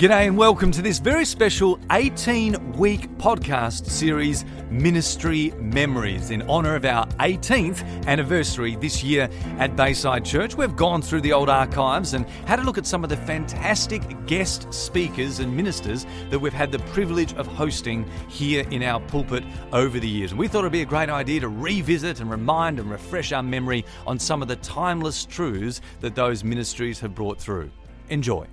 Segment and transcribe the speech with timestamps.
[0.00, 6.74] G'day and welcome to this very special 18 week podcast series, Ministry Memories, in honour
[6.74, 9.28] of our 18th anniversary this year
[9.58, 10.54] at Bayside Church.
[10.54, 14.00] We've gone through the old archives and had a look at some of the fantastic
[14.24, 19.44] guest speakers and ministers that we've had the privilege of hosting here in our pulpit
[19.74, 20.30] over the years.
[20.30, 23.42] And we thought it'd be a great idea to revisit and remind and refresh our
[23.42, 27.70] memory on some of the timeless truths that those ministries have brought through.
[28.08, 28.46] Enjoy.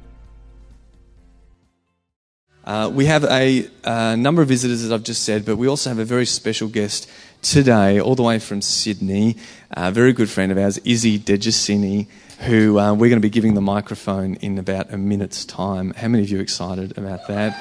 [2.68, 5.89] Uh, we have a, a, number of visitors, as I've just said, but we also
[5.89, 7.09] have a very special guest
[7.41, 9.38] today, all the way from Sydney,
[9.71, 12.07] a very good friend of ours, Izzy De Gersigny,
[12.40, 15.93] who uh, we're going to be giving the microphone in about a minute's time.
[15.95, 17.55] How many of you are excited about that?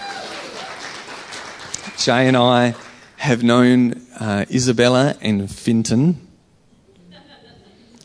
[1.99, 2.75] Jay and I
[3.19, 6.17] have known uh, Isabella and Finton,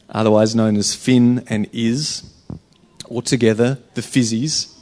[0.08, 2.32] otherwise known as Finn and Iz,
[3.08, 4.78] or together, the Fizzies.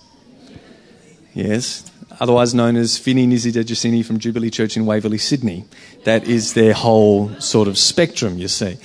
[1.33, 1.88] Yes,
[2.19, 5.65] otherwise known as Finny Nizzi de from Jubilee Church in Waverley, Sydney.
[6.03, 8.77] That is their whole sort of spectrum, you see.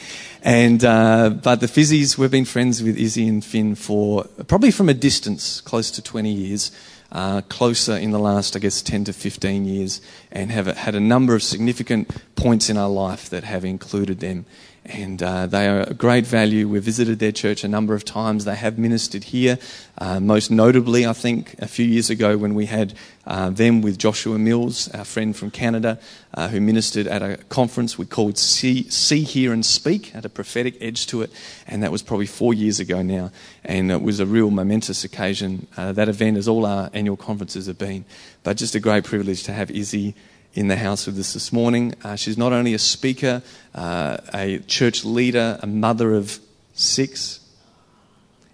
[0.42, 4.88] And, uh, but the Fizzies, we've been friends with Izzy and Finn for probably from
[4.88, 6.70] a distance, close to 20 years.
[7.12, 10.00] Uh, closer in the last, I guess, 10 to 15 years,
[10.32, 14.46] and have had a number of significant points in our life that have included them
[14.86, 16.68] and uh, they are a great value.
[16.68, 18.44] We've visited their church a number of times.
[18.44, 19.58] They have ministered here,
[19.96, 22.92] uh, most notably, I think, a few years ago when we had
[23.26, 25.98] uh, them with Joshua Mills, our friend from Canada,
[26.34, 30.28] uh, who ministered at a conference we called See, See, Hear and Speak, had a
[30.28, 31.30] prophetic edge to it,
[31.66, 33.30] and that was probably four years ago now,
[33.64, 35.66] and it was a real momentous occasion.
[35.78, 38.04] Uh, that event, as all our annual conferences have been,
[38.42, 40.14] but just a great privilege to have Izzy
[40.54, 41.94] in the house with us this morning.
[42.02, 43.42] Uh, she's not only a speaker,
[43.74, 46.38] uh, a church leader, a mother of
[46.74, 47.40] six,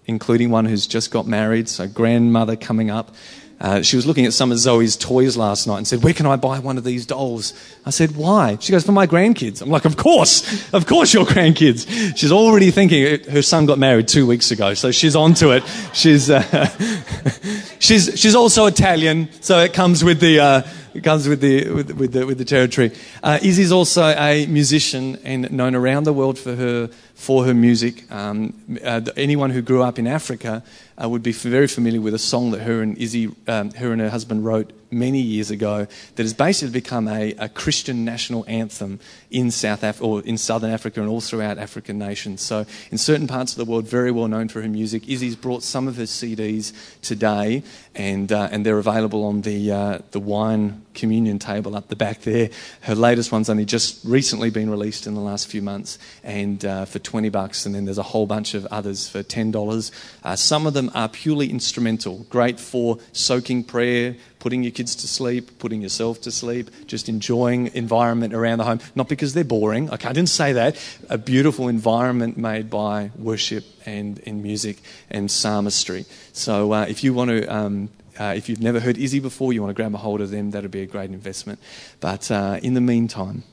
[0.05, 3.13] including one who's just got married, so grandmother coming up.
[3.59, 6.25] Uh, she was looking at some of Zoe's toys last night and said, Where can
[6.25, 7.53] I buy one of these dolls?
[7.85, 8.57] I said, Why?
[8.59, 9.61] She goes, For my grandkids.
[9.61, 12.17] I'm like, Of course, of course, your grandkids.
[12.17, 15.63] She's already thinking, her son got married two weeks ago, so she's onto it.
[15.93, 16.41] She's, uh,
[17.79, 20.61] she's, she's also Italian, so it comes with the, uh,
[20.93, 22.91] it comes with the, with, with the, with the territory.
[23.23, 26.89] Uh, Izzy's also a musician and known around the world for her,
[27.21, 28.11] for her music.
[28.11, 30.63] Um, uh, anyone who grew up in Africa
[30.97, 34.01] uh, would be very familiar with a song that her and Izzy, um, her and
[34.01, 38.99] her husband wrote many years ago that has basically become a, a Christian national anthem
[39.29, 42.41] in South Af- or in Southern Africa and all throughout African nations.
[42.41, 45.07] So, in certain parts of the world, very well known for her music.
[45.07, 46.73] Izzy's brought some of her CDs
[47.03, 47.61] today,
[47.93, 52.21] and uh, and they're available on the uh, the wine communion table up the back
[52.21, 52.49] there.
[52.81, 56.85] Her latest one's only just recently been released in the last few months, and uh,
[56.85, 59.91] for twenty bucks, and then there's a whole bunch of others for ten dollars.
[60.23, 65.07] Uh, some of them are purely instrumental, great for soaking prayer putting your kids to
[65.07, 68.79] sleep, putting yourself to sleep, just enjoying environment around the home.
[68.95, 69.89] Not because they're boring.
[69.91, 70.75] Okay, I didn't say that.
[71.09, 74.81] A beautiful environment made by worship and, and music
[75.11, 76.05] and psalmistry.
[76.33, 77.45] So uh, if you want to.
[77.45, 77.89] Um,
[78.19, 80.51] uh, if you've never heard Izzy before, you want to grab a hold of them,
[80.51, 81.59] that would be a great investment.
[81.99, 83.43] But uh, in the meantime,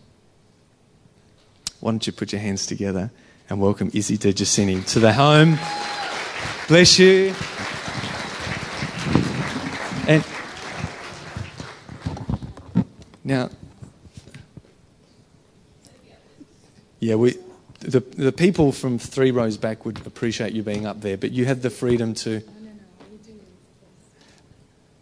[1.80, 3.10] why don't you put your hands together
[3.48, 5.58] and welcome Izzy De Gersigny to the home.
[6.68, 7.34] Bless you.
[10.06, 10.24] And
[13.24, 13.50] now,
[17.00, 17.36] yeah, we,
[17.80, 21.44] the, the people from three rows back would appreciate you being up there, but you
[21.44, 22.42] had the freedom to.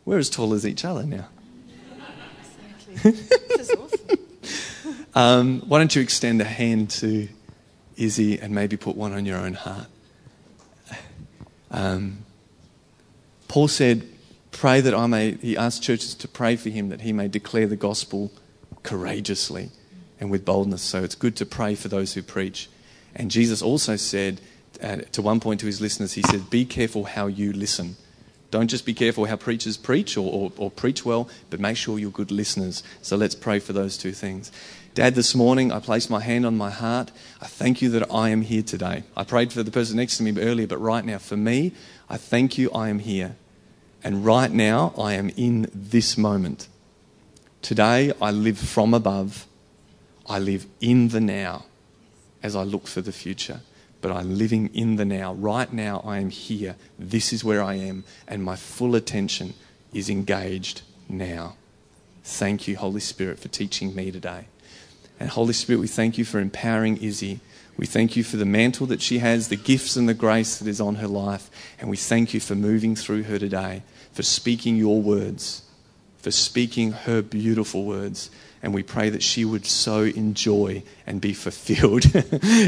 [0.07, 1.29] We're as tall as each other now.
[5.15, 7.29] um, why don't you extend a hand to
[7.97, 9.89] Izzy and maybe put one on your own heart?
[11.73, 12.25] Um,
[13.49, 14.09] Paul said,
[14.53, 17.67] Pray that I may, he asked churches to pray for him that he may declare
[17.67, 18.33] the gospel
[18.85, 19.71] courageously
[20.19, 20.81] and with boldness.
[20.81, 22.71] So it's good to pray for those who preach.
[23.15, 24.41] And Jesus also said,
[24.81, 27.97] uh, to one point to his listeners, he said, Be careful how you listen.
[28.51, 31.99] Don't just be careful how preachers preach or, or, or, preach well, but make sure
[31.99, 32.83] you're good listeners.
[33.03, 34.53] So let's pray for those two things.
[34.95, 37.11] Dad, this morning I placed my hand on my heart.
[37.41, 39.03] I thank you that I am here today.
[39.17, 41.73] I prayed for the person next to me earlier, but right now, for me,
[42.09, 43.37] I thank you I am here.
[44.03, 46.69] And right now, I am in this moment.
[47.63, 49.47] Today, I live from above.
[50.29, 51.65] I live in the now
[52.43, 53.61] as I look for the future.
[54.07, 55.35] But I'm living in the now.
[55.35, 56.77] Right now, I am here.
[56.97, 58.05] This is where I am.
[58.29, 59.55] And my full attention
[59.93, 61.57] is engaged now.
[62.23, 64.45] Thank you, Holy Spirit, for teaching me today.
[65.19, 67.41] And Holy Spirit, we thank you for empowering Izzy.
[67.77, 70.69] We thank you for the mantle that she has, the gifts and the grace that
[70.69, 71.51] is on her life.
[71.81, 73.83] And we thank you for moving through her today.
[74.13, 75.63] for speaking your words,
[76.19, 78.31] for speaking her beautiful words.
[78.63, 82.07] And we pray that she would so enjoy and be fulfilled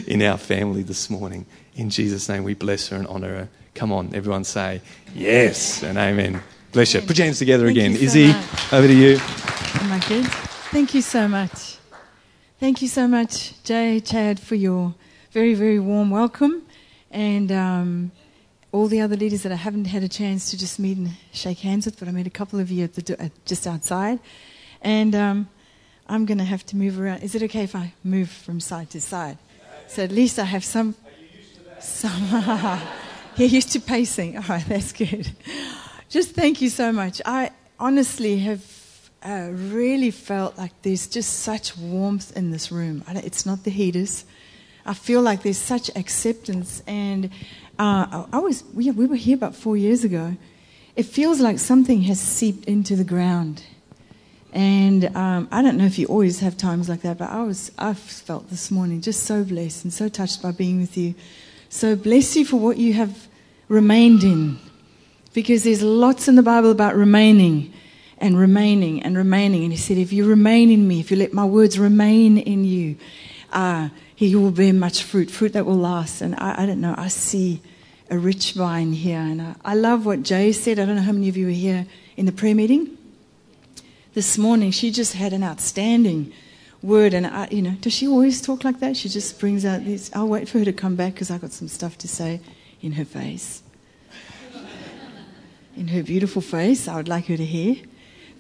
[0.06, 1.46] in our family this morning.
[1.75, 3.49] In Jesus' name, we bless her and honor her.
[3.75, 4.81] Come on, everyone say
[5.14, 6.43] yes and amen.
[6.73, 7.00] Bless you.
[7.00, 7.94] Put your hands together Thank again.
[7.94, 8.73] so Izzy, much.
[8.73, 9.19] over to you.
[9.20, 10.26] I good?
[10.70, 11.79] Thank you so much.
[12.61, 14.94] Thank you so much, Jay, Chad, for your
[15.31, 16.62] very, very warm welcome.
[17.11, 18.12] And um,
[18.73, 21.61] all the other leaders that I haven't had a chance to just meet and shake
[21.61, 24.19] hands with, but I met a couple of you at the uh, just outside.
[24.82, 25.49] And um,
[26.08, 27.22] I'm going to have to move around.
[27.22, 29.38] Is it okay if I move from side to side?
[29.88, 30.94] So at least I have some.
[31.81, 32.22] some
[33.37, 34.37] You're used to pacing.
[34.37, 35.31] All right, that's good.
[36.08, 37.20] Just thank you so much.
[37.25, 38.64] I honestly have
[39.22, 43.05] uh, really felt like there's just such warmth in this room.
[43.08, 44.25] It's not the heaters.
[44.87, 46.82] I feel like there's such acceptance.
[46.87, 47.31] And
[47.78, 50.37] uh, I was, we, we were here about four years ago.
[50.96, 53.62] It feels like something has seeped into the ground.
[54.52, 57.70] And um, I don't know if you always have times like that, but I was,
[57.78, 61.14] I felt this morning just so blessed and so touched by being with you.
[61.68, 63.28] So bless you for what you have
[63.68, 64.58] remained in
[65.34, 67.72] because there's lots in the Bible about remaining
[68.16, 69.64] and remaining and remaining.
[69.64, 72.64] And he said, If you remain in me, if you let my words remain in
[72.64, 72.96] you,
[73.52, 76.22] uh, he will bear much fruit, fruit that will last.
[76.22, 77.60] And I, I don't know, I see
[78.10, 79.20] a rich vine here.
[79.20, 80.78] And I, I love what Jay said.
[80.78, 81.86] I don't know how many of you were here
[82.16, 82.97] in the prayer meeting
[84.19, 84.73] this morning.
[84.73, 86.32] She just had an outstanding
[86.82, 87.15] word.
[87.15, 88.97] And, I, you know, does she always talk like that?
[88.97, 90.11] She just brings out these.
[90.12, 92.41] I'll wait for her to come back because I've got some stuff to say
[92.82, 93.62] in her face
[95.79, 96.88] in her beautiful face.
[96.88, 97.76] I would like her to hear.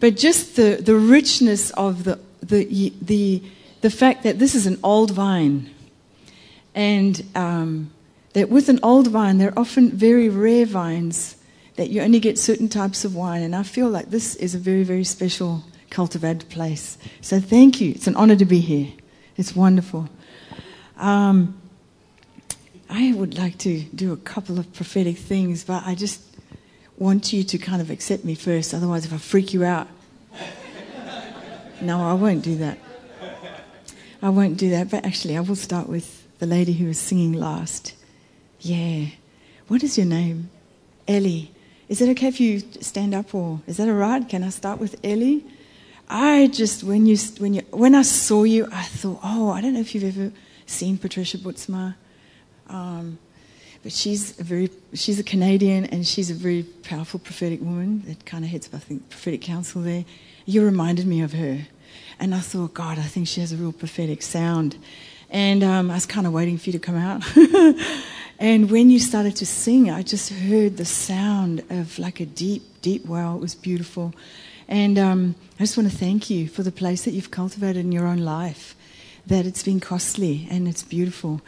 [0.00, 3.42] But just the, the richness of the, the, the,
[3.80, 5.70] the fact that this is an old vine.
[6.74, 7.92] And um,
[8.32, 11.36] that with an old vine, there are often very rare vines
[11.76, 13.42] that you only get certain types of wine.
[13.42, 16.98] And I feel like this is a very, very special cultivated place.
[17.20, 17.92] So thank you.
[17.92, 18.92] It's an honor to be here.
[19.36, 20.08] It's wonderful.
[20.96, 21.60] Um,
[22.90, 26.22] I would like to do a couple of prophetic things, but I just
[26.96, 28.74] want you to kind of accept me first.
[28.74, 29.88] Otherwise, if I freak you out,
[31.80, 32.78] no, I won't do that.
[34.20, 34.90] I won't do that.
[34.90, 37.94] But actually, I will start with the lady who was singing last.
[38.60, 39.06] Yeah.
[39.68, 40.50] What is your name?
[41.06, 41.52] Ellie.
[41.88, 44.28] Is it okay if you stand up, or is that all right?
[44.28, 45.44] Can I start with Ellie?
[46.08, 49.74] I just when you when you when I saw you, I thought, oh, I don't
[49.74, 50.32] know if you've ever
[50.66, 51.94] seen Patricia Bootsma.
[52.68, 53.18] Um,
[53.82, 58.24] but she's a very she's a Canadian and she's a very powerful prophetic woman that
[58.24, 60.04] kind of heads up I think prophetic council there.
[60.46, 61.66] You reminded me of her,
[62.18, 64.76] and I thought, God, I think she has a real prophetic sound.
[65.30, 67.22] And um, I was kind of waiting for you to come out.
[68.38, 72.80] and when you started to sing, I just heard the sound of like a deep,
[72.80, 73.36] deep well.
[73.36, 74.14] It was beautiful.
[74.68, 77.92] And um, I just want to thank you for the place that you've cultivated in
[77.92, 78.74] your own life
[79.26, 81.40] that it's been costly and it's beautiful.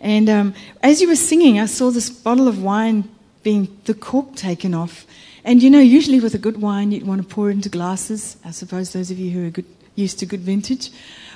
[0.00, 3.08] And um, as you were singing, I saw this bottle of wine
[3.42, 5.06] being the cork taken off.
[5.44, 8.36] And you know, usually with a good wine, you'd want to pour it into glasses.
[8.44, 10.90] I suppose those of you who are good, used to good vintage.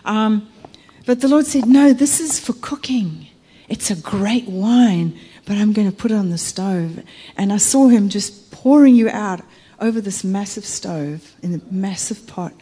[0.04, 0.48] Um,
[1.06, 3.28] but the Lord said, No, this is for cooking.
[3.68, 7.02] It's a great wine, but I'm going to put it on the stove.
[7.36, 9.42] And I saw him just pouring you out
[9.80, 12.52] over this massive stove in a massive pot,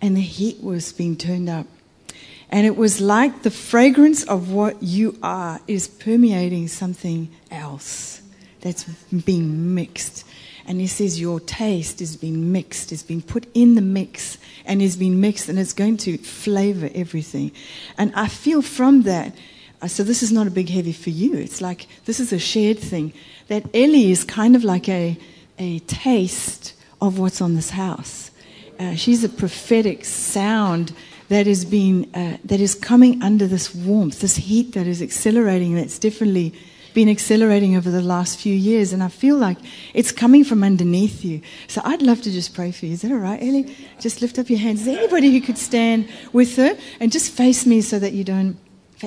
[0.00, 1.66] and the heat was being turned up.
[2.50, 8.22] And it was like the fragrance of what you are is permeating something else
[8.60, 10.24] that's being mixed.
[10.66, 14.80] And he says, Your taste is being mixed, is being put in the mix, and
[14.80, 17.52] is being mixed, and it's going to flavor everything.
[17.96, 19.34] And I feel from that,
[19.80, 21.34] uh, so this is not a big heavy for you.
[21.34, 23.12] It's like this is a shared thing.
[23.48, 25.18] That Ellie is kind of like a,
[25.58, 28.30] a taste of what's on this house.
[28.78, 30.92] Uh, she's a prophetic sound
[31.28, 35.74] that is being uh, that is coming under this warmth, this heat that is accelerating.
[35.74, 36.54] That's definitely
[36.94, 39.58] been accelerating over the last few years, and I feel like
[39.94, 41.42] it's coming from underneath you.
[41.66, 42.94] So I'd love to just pray for you.
[42.94, 43.76] Is that all right, Ellie?
[44.00, 44.80] Just lift up your hands.
[44.80, 48.24] Is there anybody who could stand with her and just face me so that you
[48.24, 48.56] don't?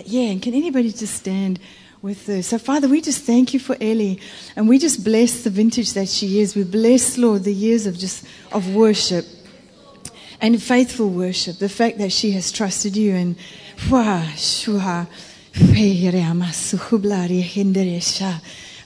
[0.05, 1.60] Yeah, and can anybody just stand?
[2.01, 2.41] With her.
[2.41, 4.20] So, Father, we just thank you for Ellie,
[4.55, 6.55] and we just bless the vintage that she is.
[6.55, 9.25] We bless, Lord, the years of just of worship
[10.39, 11.60] and faithful worship.
[11.60, 13.36] The fact that she has trusted you and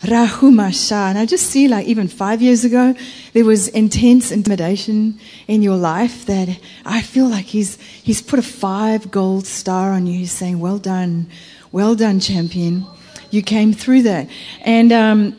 [0.01, 1.09] Rahumasha.
[1.09, 2.95] And I just see like even five years ago,
[3.33, 8.43] there was intense intimidation in your life that I feel like he's, he's put a
[8.43, 10.19] five gold star on you.
[10.19, 11.27] He's saying, well done,
[11.71, 12.85] well done, champion.
[13.35, 14.29] You came through that.
[14.61, 15.35] And, um.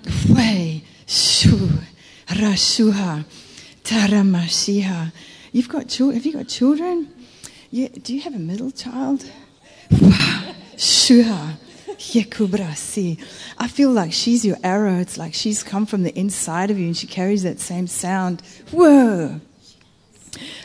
[5.53, 6.17] You've got children.
[6.17, 7.09] Have you got children?
[7.71, 7.89] Yeah.
[7.89, 9.25] Do you have a middle child?
[13.59, 14.99] I feel like she's your arrow.
[14.99, 18.43] It's like she's come from the inside of you and she carries that same sound.
[18.73, 19.41] Whoa.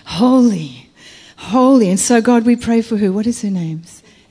[0.06, 0.90] Holy.
[1.38, 1.90] Holy.
[1.90, 3.10] And so, God, we pray for her.
[3.10, 3.84] What is her name?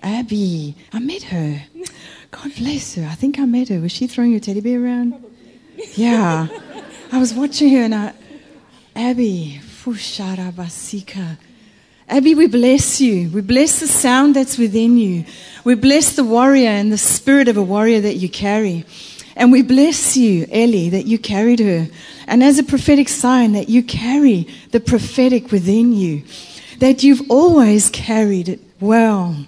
[0.03, 0.75] Abby.
[0.93, 1.63] I met her.
[2.31, 3.07] God bless her.
[3.07, 3.81] I think I met her.
[3.81, 5.15] Was she throwing your teddy bear around?
[5.95, 6.49] Yeah.
[7.13, 8.13] I was watching her and I,
[8.95, 11.39] Abby, Fushara Basika.
[12.09, 13.31] Abby, we bless you.
[13.31, 15.25] We bless the sound that's within you.
[15.65, 18.85] We bless the warrior and the spirit of a warrior that you carry.
[19.37, 21.89] And we bless you, Ellie, that you carried her.
[22.27, 26.25] And as a prophetic sign, that you carry the prophetic within you.
[26.79, 29.47] That you've always carried it well.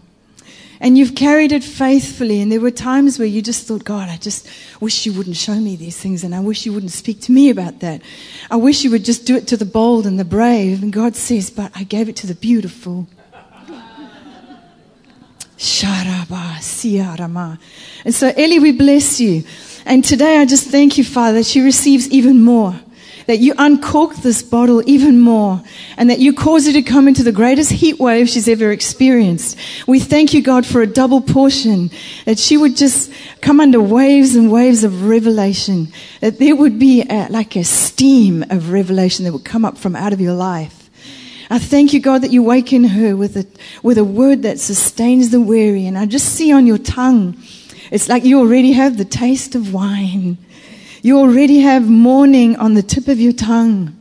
[0.83, 2.41] And you've carried it faithfully.
[2.41, 4.49] And there were times where you just thought, God, I just
[4.81, 6.25] wish you wouldn't show me these things.
[6.25, 8.03] And I wish you wouldn't speak to me about that.
[8.51, 10.83] I wish you would just do it to the bold and the brave.
[10.83, 13.07] And God says, but I gave it to the beautiful.
[18.05, 19.45] And so, Ellie, we bless you.
[19.87, 22.75] And today I just thank you, Father, that she receives even more
[23.26, 25.62] that you uncork this bottle even more
[25.97, 29.59] and that you cause her to come into the greatest heat wave she's ever experienced.
[29.87, 31.91] We thank you, God, for a double portion,
[32.25, 37.02] that she would just come under waves and waves of revelation, that there would be
[37.02, 40.83] a, like a steam of revelation that would come up from out of your life.
[41.50, 43.47] I thank you, God, that you waken her with a,
[43.83, 45.87] with a word that sustains the weary.
[45.87, 47.37] And I just see on your tongue,
[47.91, 50.38] it's like you already have the taste of wine.
[51.04, 53.99] You already have morning on the tip of your tongue.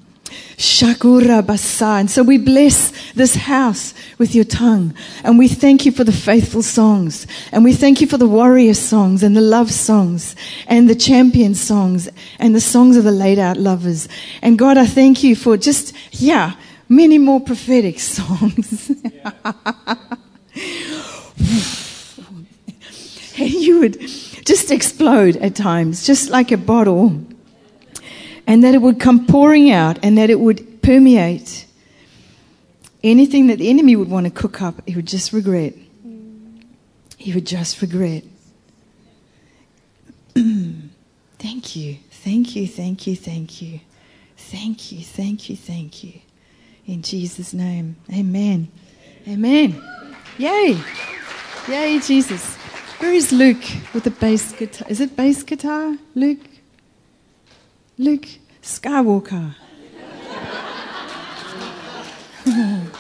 [0.56, 2.00] Shakura basa.
[2.00, 4.94] And so we bless this house with your tongue.
[5.24, 7.26] And we thank you for the faithful songs.
[7.52, 10.36] And we thank you for the warrior songs and the love songs
[10.68, 14.08] and the champion songs and the songs of the laid out lovers.
[14.44, 16.54] And God, I thank you for just, yeah,
[16.88, 18.92] many more prophetic songs.
[23.40, 24.00] and you would
[24.46, 27.22] just explode at times, just like a bottle.
[28.48, 31.66] And that it would come pouring out and that it would permeate.
[33.04, 35.74] Anything that the enemy would want to cook up, he would just regret.
[37.18, 38.24] He would just regret.
[40.36, 43.80] thank you, thank you, thank you, thank you.
[44.38, 46.14] Thank you, thank you, thank you.
[46.88, 48.70] In Jesus' name, amen.
[49.28, 49.82] Amen.
[50.38, 50.78] Yay.
[51.70, 52.58] Yay, Jesus.
[53.02, 53.64] Where is Luke
[53.96, 54.86] with the bass guitar?
[54.88, 56.38] Is it bass guitar, Luke?
[57.98, 58.28] Luke
[58.62, 59.56] Skywalker.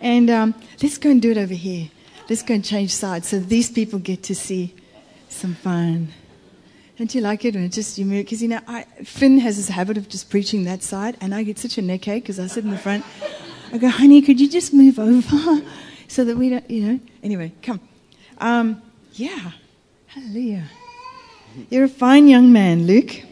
[0.00, 1.90] and um, let's go and do it over here.
[2.30, 4.74] Let's go and change sides so these people get to see
[5.28, 6.14] some fun.
[6.96, 8.24] Don't you like it when it just you move?
[8.24, 11.42] Because you know, I, Finn has this habit of just preaching that side, and I
[11.42, 13.04] get such a neck ache because I sit in the front.
[13.70, 15.60] I go, honey, could you just move over
[16.08, 17.00] so that we don't, you know?
[17.22, 17.80] Anyway, come.
[18.38, 18.80] Um,
[19.18, 19.52] yeah.
[20.08, 20.64] Hallelujah.
[21.70, 23.22] You're a fine young man, Luke.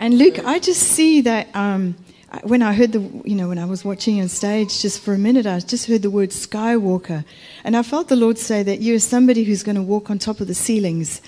[0.00, 1.94] And Luke, I just see that um,
[2.42, 5.18] when I heard the, you know, when I was watching on stage just for a
[5.18, 7.24] minute, I just heard the word Skywalker.
[7.62, 10.40] And I felt the Lord say that you're somebody who's going to walk on top
[10.40, 11.22] of the ceilings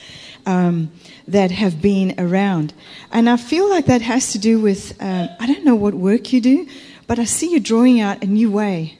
[0.45, 0.91] um,
[1.29, 2.75] that have been around.
[3.13, 6.33] And I feel like that has to do with, um, I don't know what work
[6.33, 6.67] you do,
[7.07, 8.99] but I see you drawing out a new way.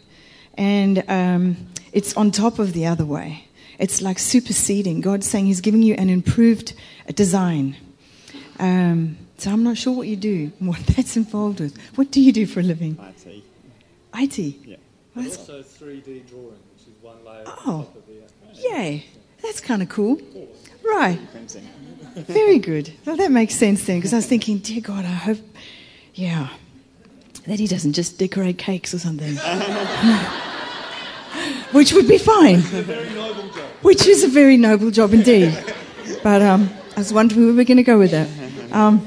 [0.55, 1.57] And um,
[1.93, 3.46] it's on top of the other way.
[3.79, 5.01] It's like superseding.
[5.01, 6.73] God's saying He's giving you an improved
[7.15, 7.77] design.
[8.59, 11.77] Um, so I'm not sure what you do, what that's involved with.
[11.97, 12.99] What do you do for a living?
[13.27, 13.43] IT.
[14.15, 14.39] IT.
[14.65, 14.77] Yeah.
[15.15, 17.53] But also 3D drawing, which is one layer Oh.
[17.67, 18.77] on top of the other.
[18.77, 19.05] Yay.
[19.43, 20.19] That's kind of cool.
[20.83, 21.19] Right.
[22.17, 22.93] Very good.
[23.05, 25.39] Well, that makes sense then, because I was thinking, dear God, I hope,
[26.15, 26.49] yeah,
[27.47, 29.37] that he doesn't just decorate cakes or something.
[31.77, 32.61] Which would be fine.
[33.83, 35.55] Which is a very noble job indeed.
[36.23, 38.29] But um, I was wondering where we were going to go with that.
[38.73, 39.07] Um,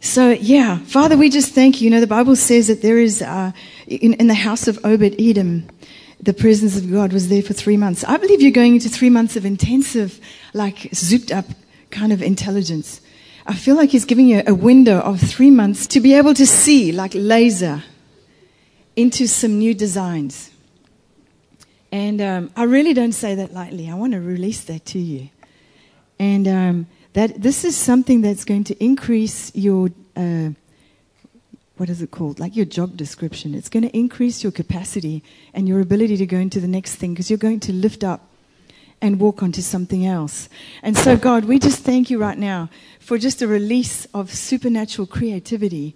[0.00, 1.84] so, yeah, Father, we just thank you.
[1.84, 3.52] You know, the Bible says that there is, uh,
[3.86, 5.68] in, in the house of Obed Edom,
[6.20, 8.02] the presence of God was there for three months.
[8.02, 10.18] I believe you're going into three months of intensive,
[10.54, 11.44] like, zooped up
[11.90, 13.00] kind of intelligence.
[13.46, 16.46] I feel like He's giving you a window of three months to be able to
[16.46, 17.84] see, like laser,
[18.96, 20.51] into some new designs.
[21.92, 23.90] And um, I really don't say that lightly.
[23.90, 25.28] I want to release that to you.
[26.18, 30.50] And um, that this is something that's going to increase your, uh,
[31.76, 32.40] what is it called?
[32.40, 33.54] Like your job description.
[33.54, 35.22] It's going to increase your capacity
[35.52, 38.26] and your ability to go into the next thing because you're going to lift up
[39.02, 40.48] and walk onto something else.
[40.82, 42.70] And so, God, we just thank you right now
[43.00, 45.94] for just a release of supernatural creativity,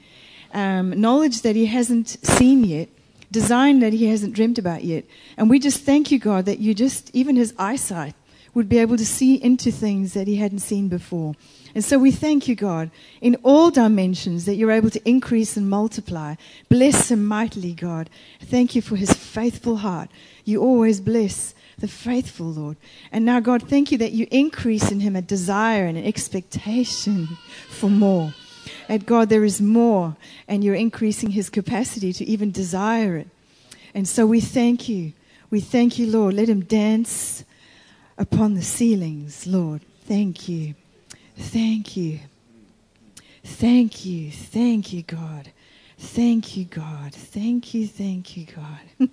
[0.52, 2.88] um, knowledge that he hasn't seen yet,
[3.30, 5.04] design that he hasn't dreamt about yet.
[5.37, 8.14] And we just thank you, God, that you just, even his eyesight,
[8.54, 11.35] would be able to see into things that he hadn't seen before.
[11.75, 12.90] And so we thank you, God,
[13.21, 16.37] in all dimensions that you're able to increase and multiply.
[16.71, 18.09] Bless him mightily, God.
[18.40, 20.09] Thank you for his faithful heart.
[20.47, 22.78] You always bless the faithful, Lord.
[23.12, 27.26] And now, God, thank you that you increase in him a desire and an expectation
[27.68, 28.33] for more.
[28.88, 30.16] And God, there is more,
[30.49, 33.28] and you're increasing his capacity to even desire it.
[33.94, 35.12] And so we thank you.
[35.50, 36.35] We thank you, Lord.
[36.35, 37.44] Let him dance
[38.18, 39.82] upon the ceilings, Lord.
[40.06, 40.75] Thank you.
[41.37, 42.20] Thank you.
[43.44, 44.30] Thank you.
[44.30, 45.50] Thank you, God.
[45.99, 47.14] Thank you, God.
[47.14, 48.80] Thank you, thank you, God.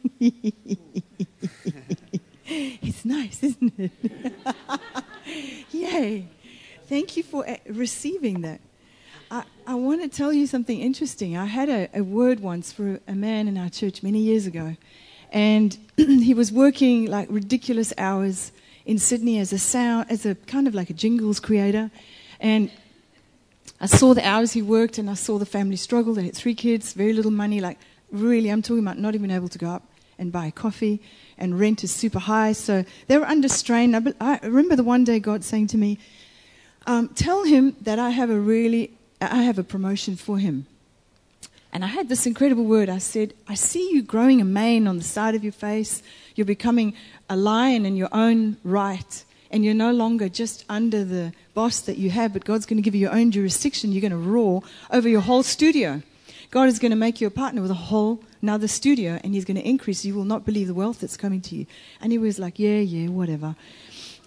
[2.46, 3.92] it's nice, isn't it?
[5.72, 6.28] Yay.
[6.88, 8.60] Thank you for receiving that.
[9.68, 11.38] I, I want to tell you something interesting.
[11.38, 14.76] I had a, a word once for a man in our church many years ago,
[15.32, 18.52] and he was working like ridiculous hours
[18.86, 21.92] in Sydney as a sound, as a kind of like a jingles creator.
[22.40, 22.72] And
[23.80, 26.14] I saw the hours he worked and I saw the family struggle.
[26.14, 27.78] They had three kids, very little money, like
[28.12, 29.84] really, I'm talking about not even able to go up
[30.18, 31.02] and buy coffee,
[31.38, 32.52] and rent is super high.
[32.52, 34.16] So they were under strain.
[34.22, 35.98] I, remember the one day God saying to me,
[36.86, 38.92] um, Tell him that I have a really,
[39.32, 40.66] I have a promotion for him.
[41.72, 42.88] And I had this incredible word.
[42.88, 46.04] I said, I see you growing a mane on the side of your face.
[46.36, 46.94] You're becoming
[47.30, 49.24] a lion in your own right.
[49.50, 52.84] And you're no longer just under the boss that you have, but God's going to
[52.84, 53.92] give you your own jurisdiction.
[53.92, 54.62] You're going to roar
[54.92, 56.02] over your whole studio.
[56.52, 59.46] God is going to make you a partner with a whole another studio, and He's
[59.46, 60.06] going to increase.
[60.06, 61.66] You will not believe the wealth that's coming to you.
[62.00, 63.56] And he was like, Yeah, yeah, whatever.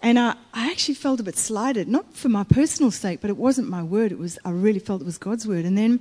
[0.06, 3.36] And I, I actually felt a bit slighted, not for my personal sake, but it
[3.36, 4.12] wasn't my word.
[4.12, 5.64] It was I really felt it was God's word.
[5.64, 5.98] And then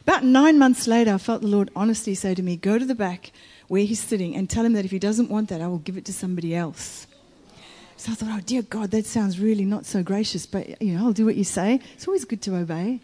[0.00, 2.94] about nine months later, I felt the Lord honestly say to me, Go to the
[2.94, 3.30] back
[3.68, 5.98] where he's sitting and tell him that if he doesn't want that, I will give
[5.98, 7.06] it to somebody else.
[7.98, 11.04] So I thought, Oh, dear God, that sounds really not so gracious, but you know,
[11.04, 11.78] I'll do what you say.
[11.92, 13.00] It's always good to obey.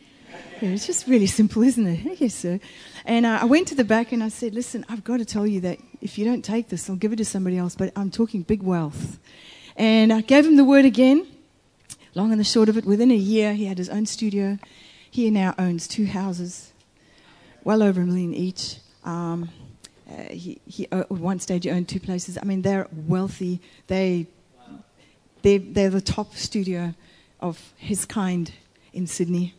[0.62, 2.20] Yeah, it's just really simple, isn't it?
[2.20, 2.58] Yes, sir.
[3.04, 5.46] And uh, I went to the back and I said, Listen, I've got to tell
[5.46, 8.10] you that if you don't take this, I'll give it to somebody else, but I'm
[8.10, 9.18] talking big wealth.
[9.78, 11.24] And I gave him the word again.
[12.16, 14.58] Long and the short of it, within a year, he had his own studio.
[15.08, 16.72] He now owns two houses
[17.62, 18.78] well over a million each.
[19.04, 19.50] Um,
[20.10, 22.36] uh, he, he, uh, at one stage, he owned two places.
[22.36, 23.60] I mean, they're wealthy.
[23.86, 24.26] They,
[25.42, 26.94] they, they're the top studio
[27.38, 28.50] of his kind
[28.92, 29.54] in Sydney.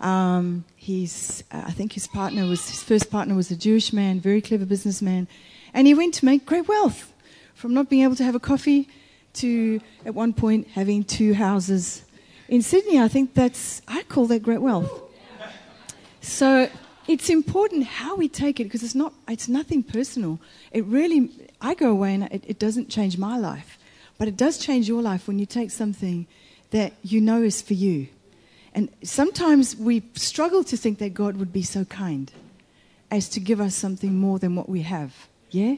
[0.00, 4.20] Um, he's, uh, I think his partner was, his first partner was a Jewish man,
[4.20, 5.26] very clever businessman.
[5.74, 7.12] And he went to make great wealth
[7.54, 8.88] from not being able to have a coffee
[9.40, 12.04] to, at one point, having two houses.
[12.48, 15.02] In Sydney, I think that's, I call that great wealth.
[16.20, 16.68] So,
[17.08, 20.38] it's important how we take it because it's not it's nothing personal.
[20.70, 23.78] It really i go away and it, it, doesn't change my life.
[24.18, 26.26] But it does change your life when you take something
[26.70, 28.08] that you know is for you.
[28.74, 32.30] And sometimes we struggle to think that god would be so kind
[33.10, 35.28] as to give us something more than what we have.
[35.50, 35.76] Yeah?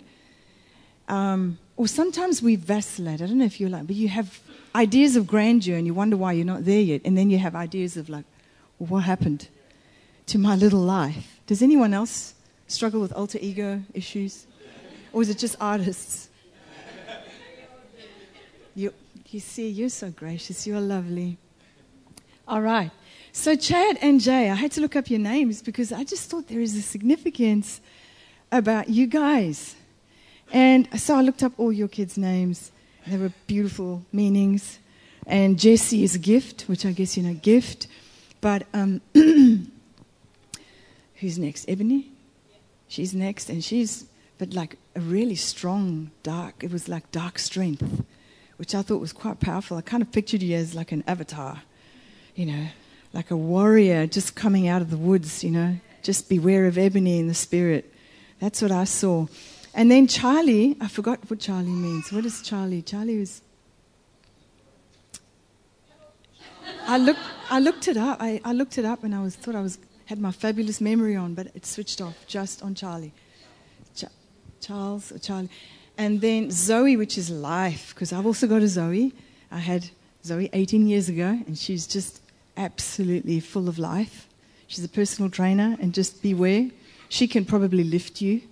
[1.08, 4.40] Um, or sometimes we vacillate i don't know if you're like but you have
[4.74, 7.54] ideas of grandeur and you wonder why you're not there yet and then you have
[7.56, 8.26] ideas of like
[8.80, 9.48] well, what happened
[10.30, 11.40] to my little life.
[11.46, 12.34] Does anyone else
[12.66, 14.46] struggle with alter ego issues?
[15.12, 16.28] Or is it just artists?
[18.76, 18.94] You,
[19.28, 20.66] you see, you're so gracious.
[20.66, 21.36] You're lovely.
[22.46, 22.92] All right.
[23.32, 26.46] So, Chad and Jay, I had to look up your names because I just thought
[26.46, 27.80] there is a significance
[28.52, 29.74] about you guys.
[30.52, 32.72] And so I looked up all your kids' names.
[33.06, 34.78] They were beautiful meanings.
[35.26, 37.86] And Jesse is gift, which I guess you know, gift.
[38.40, 39.68] But um, who's
[41.38, 41.66] next?
[41.68, 42.10] Ebony?
[42.88, 44.06] She's next, and she's,
[44.38, 48.02] but like a really strong, dark, it was like dark strength,
[48.56, 49.76] which I thought was quite powerful.
[49.76, 51.62] I kind of pictured you as like an avatar,
[52.34, 52.66] you know,
[53.12, 57.20] like a warrior just coming out of the woods, you know, just beware of Ebony
[57.20, 57.94] in the spirit.
[58.40, 59.26] That's what I saw.
[59.74, 62.12] And then Charlie, I forgot what Charlie means.
[62.12, 62.82] What is Charlie?
[62.82, 63.42] Charlie was.
[66.86, 68.18] I looked, I looked it up.
[68.20, 69.78] I, I looked it up and I was, thought I was
[70.10, 73.12] had my fabulous memory on, but it switched off just on Charlie.
[73.94, 74.06] Ch-
[74.60, 75.48] Charles or Charlie.
[75.96, 79.12] And then Zoe, which is life, because I've also got a Zoe.
[79.52, 79.88] I had
[80.24, 82.20] Zoe 18 years ago, and she's just
[82.56, 84.26] absolutely full of life.
[84.66, 86.70] She's a personal trainer, and just beware.
[87.08, 88.42] She can probably lift you.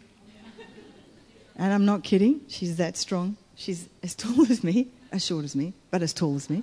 [1.58, 3.36] And I'm not kidding, she's that strong.
[3.56, 4.88] She's as tall as me.
[5.12, 6.62] as short as me, but as tall as me.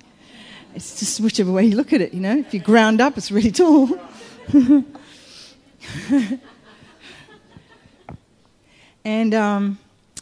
[0.74, 2.38] It's just whichever way you look at it, you know.
[2.38, 3.98] If you ground up, it's really tall.
[9.04, 9.78] and um,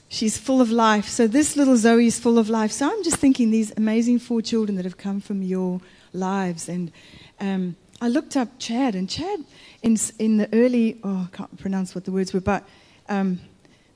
[0.08, 1.08] she's full of life.
[1.08, 2.70] So this little Zoe is full of life.
[2.72, 5.80] So I'm just thinking these amazing four children that have come from your
[6.12, 6.68] lives.
[6.68, 6.92] And
[7.40, 9.40] um, I looked up Chad, and Chad
[9.82, 12.64] in, in the early, oh, I can't pronounce what the words were, but
[13.08, 13.40] um,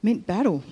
[0.03, 0.63] meant battle.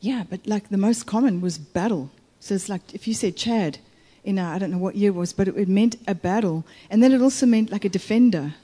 [0.00, 2.10] Yeah, but like the most common was battle.
[2.40, 3.78] So it's like if you said Chad,
[4.24, 6.64] in uh, I don't know what year it was, but it, it meant a battle.
[6.90, 8.54] And then it also meant like a defender,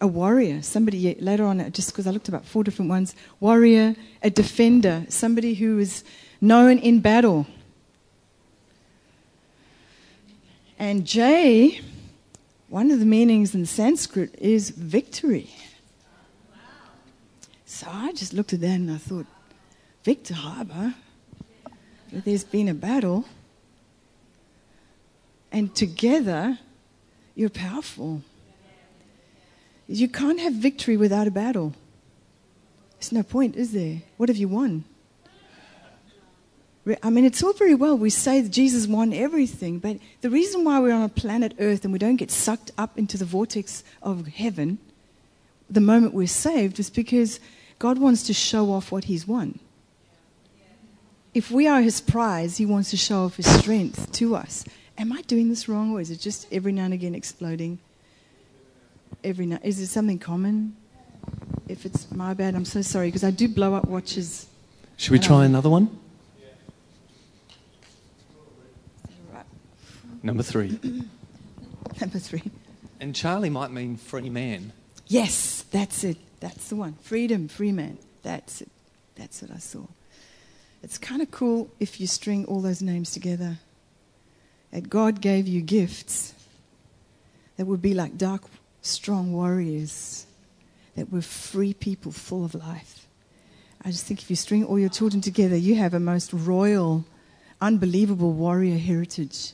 [0.00, 0.62] a warrior.
[0.62, 5.06] Somebody later on, uh, just because I looked about four different ones warrior, a defender,
[5.08, 6.04] somebody who is
[6.40, 7.46] known in battle.
[10.78, 11.80] And Jay,
[12.68, 15.50] one of the meanings in Sanskrit is victory.
[17.76, 19.26] So I just looked at that and I thought,
[20.02, 20.94] Victor Harbor,
[22.10, 23.26] there's been a battle,
[25.52, 26.58] and together
[27.34, 28.22] you're powerful.
[29.86, 31.74] You can't have victory without a battle.
[32.94, 34.00] There's no point, is there?
[34.16, 34.84] What have you won?
[37.02, 37.98] I mean, it's all very well.
[37.98, 41.84] We say that Jesus won everything, but the reason why we're on a planet Earth
[41.84, 44.78] and we don't get sucked up into the vortex of heaven
[45.68, 47.40] the moment we're saved is because
[47.78, 49.58] God wants to show off what He's won.
[51.34, 54.64] If we are His prize, He wants to show off His strength to us.
[54.98, 57.78] Am I doing this wrong, or is it just every now and again exploding?
[59.22, 60.76] Every now, is it something common?
[61.68, 64.46] If it's my bad, I'm so sorry because I do blow up watches.
[64.96, 66.00] Should we try um, another one?
[70.22, 70.78] Number three.
[72.00, 72.42] Number three.
[73.00, 74.72] And Charlie might mean free man.
[75.06, 76.16] Yes, that's it.
[76.40, 76.94] That's the one.
[76.94, 77.98] Freedom, free man.
[78.22, 78.70] That's it.
[79.14, 79.86] That's what I saw.
[80.82, 83.58] It's kind of cool if you string all those names together.
[84.72, 86.34] That God gave you gifts
[87.56, 88.42] that would be like dark,
[88.82, 90.26] strong warriors,
[90.94, 93.06] that were free people full of life.
[93.82, 97.04] I just think if you string all your children together, you have a most royal,
[97.60, 99.52] unbelievable warrior heritage.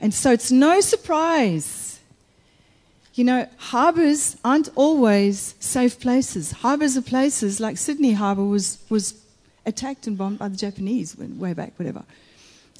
[0.00, 1.89] And so it's no surprise.
[3.20, 6.52] You know, harbors aren't always safe places.
[6.52, 9.12] Harbors are places like Sydney Harbor was, was
[9.66, 12.02] attacked and bombed by the Japanese way back, whatever.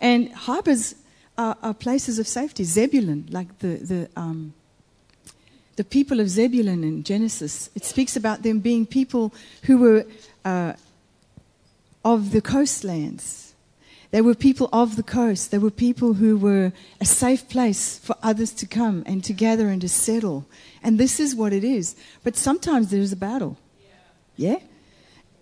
[0.01, 0.95] And harbors
[1.37, 2.65] are, are places of safety.
[2.65, 4.55] Zebulun, like the, the, um,
[5.77, 10.07] the people of Zebulun in Genesis, it speaks about them being people who were
[10.47, 10.73] uh,
[12.03, 13.50] of the coastlands.
[14.11, 15.51] They were people of the coast.
[15.51, 19.69] They were people who were a safe place for others to come and to gather
[19.69, 20.47] and to settle.
[20.83, 21.95] And this is what it is.
[22.25, 23.57] But sometimes there's a battle.
[24.37, 24.59] Yeah?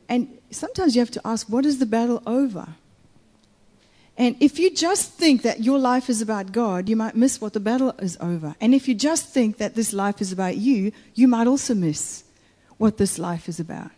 [0.09, 2.69] And sometimes you have to ask, what is the battle over?
[4.19, 7.53] And if you just think that your life is about God, you might miss what
[7.53, 8.57] the battle is over.
[8.61, 12.25] And if you just think that this life is about you, you might also miss
[12.79, 13.93] what this life is about.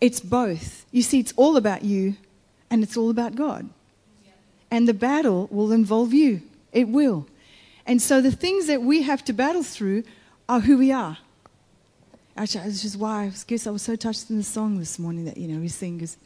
[0.00, 0.86] It's both.
[0.90, 2.16] You see, it's all about you
[2.70, 3.68] and it's all about God.
[4.70, 6.42] And the battle will involve you.
[6.72, 7.26] It will.
[7.86, 10.04] And so the things that we have to battle through
[10.48, 11.18] are who we are.
[12.36, 15.24] Actually, this is why I guess I was so touched in the song this morning
[15.26, 16.16] that, you know, we sing is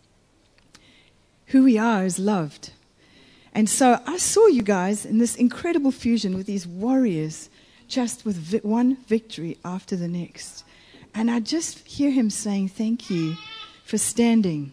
[1.46, 2.70] who we are is loved.
[3.54, 7.50] And so I saw you guys in this incredible fusion with these warriors,
[7.88, 10.64] just with vi- one victory after the next.
[11.14, 13.36] And I just hear him saying, Thank you
[13.84, 14.72] for standing.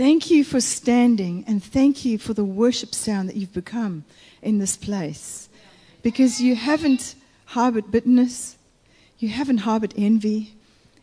[0.00, 4.06] Thank you for standing, and thank you for the worship sound that you've become
[4.40, 5.50] in this place.
[6.00, 8.56] Because you haven't harbored bitterness,
[9.18, 10.54] you haven't harbored envy,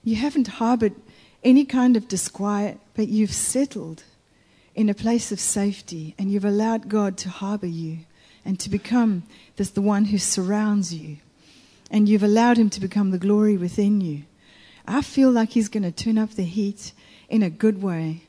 [0.04, 0.96] you haven't harbored
[1.44, 4.02] any kind of disquiet, but you've settled
[4.74, 8.00] in a place of safety and you've allowed God to harbor you
[8.44, 9.22] and to become
[9.58, 11.18] this, the one who surrounds you.
[11.92, 14.24] And you've allowed Him to become the glory within you.
[14.88, 16.94] I feel like He's going to turn up the heat
[17.30, 18.24] in a good way.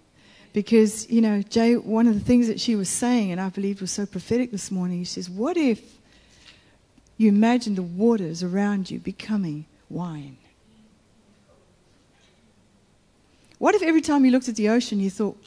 [0.58, 3.80] Because, you know, Jay, one of the things that she was saying, and I believe
[3.80, 5.80] was so prophetic this morning, she says, What if
[7.16, 10.36] you imagine the waters around you becoming wine?
[13.58, 15.40] What if every time you looked at the ocean, you thought,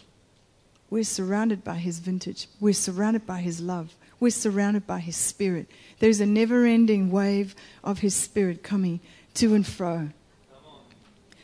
[0.89, 2.47] we're surrounded by His vintage.
[2.62, 3.93] We're surrounded by His love.
[4.21, 5.67] We're surrounded by His Spirit.
[6.00, 9.02] There's a never ending wave of His Spirit coming
[9.34, 10.12] to and fro.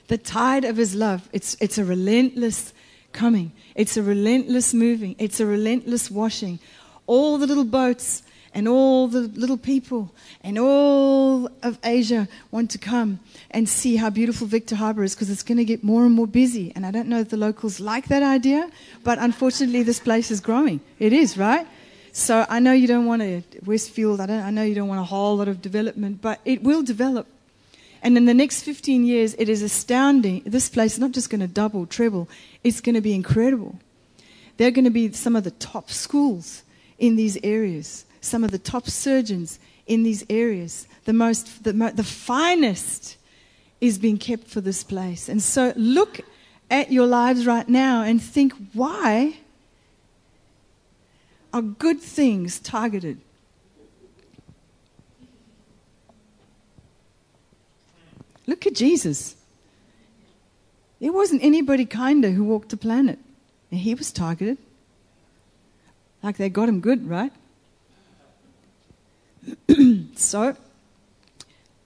[0.07, 2.71] The tide of His love, it's, it's a relentless
[3.17, 6.59] coming, it's a relentless moving, it's a relentless washing.
[7.07, 8.21] All the little boats
[8.53, 13.19] and all the little people and all of Asia want to come
[13.51, 16.27] and see how beautiful Victor Harbor is because it's going to get more and more
[16.27, 16.71] busy.
[16.75, 18.69] And I don't know if the locals like that idea,
[19.03, 20.79] but unfortunately, this place is growing.
[20.99, 21.67] It is, right?
[22.13, 25.01] So I know you don't want a Westfield, I, don't, I know you don't want
[25.01, 27.27] a whole lot of development, but it will develop.
[28.01, 30.41] And in the next 15 years, it is astounding.
[30.45, 32.27] This place is not just going to double, treble,
[32.67, 33.79] it's going to be incredible.
[34.57, 36.63] They're going to be some of the top schools
[36.99, 40.87] in these areas, some of the top surgeons in these areas.
[41.05, 43.17] The most, the, the finest
[43.79, 45.29] is being kept for this place.
[45.29, 46.19] And so look
[46.69, 49.37] at your lives right now and think, why
[51.53, 53.21] are good things targeted?
[58.45, 59.36] Look at Jesus.
[60.99, 63.19] There wasn't anybody kinder who walked the planet.
[63.71, 64.57] And he was targeted.
[66.23, 67.31] Like they got him good, right?
[70.15, 70.55] so,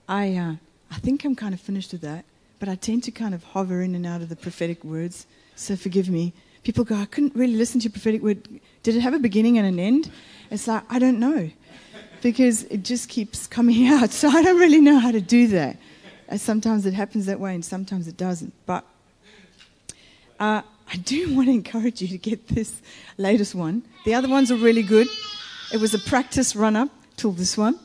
[0.08, 0.54] I, uh,
[0.90, 2.24] I think I'm kind of finished with that,
[2.58, 5.76] but I tend to kind of hover in and out of the prophetic words, so
[5.76, 6.32] forgive me.
[6.64, 8.48] People go, I couldn't really listen to your prophetic word.
[8.82, 10.10] Did it have a beginning and an end?
[10.50, 11.50] It's like, I don't know,
[12.20, 15.76] because it just keeps coming out, so I don't really know how to do that.
[16.28, 18.52] And sometimes it happens that way, and sometimes it doesn't.
[18.66, 18.84] But
[20.42, 22.82] uh, I do want to encourage you to get this
[23.16, 23.82] latest one.
[24.04, 25.06] The other ones are really good.
[25.72, 27.78] It was a practice run up till this one.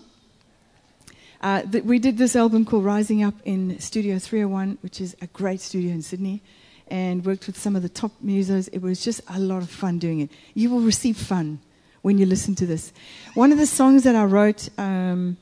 [1.40, 5.62] Uh, we did this album called Rising Up in Studio 301, which is a great
[5.62, 6.42] studio in Sydney,
[6.88, 8.70] and worked with some of the top musos.
[8.74, 10.32] It was just a lot of fun doing it.
[10.56, 11.60] You will receive fun
[12.02, 12.92] when you listen to this.
[13.36, 15.38] One of the songs that I wrote um,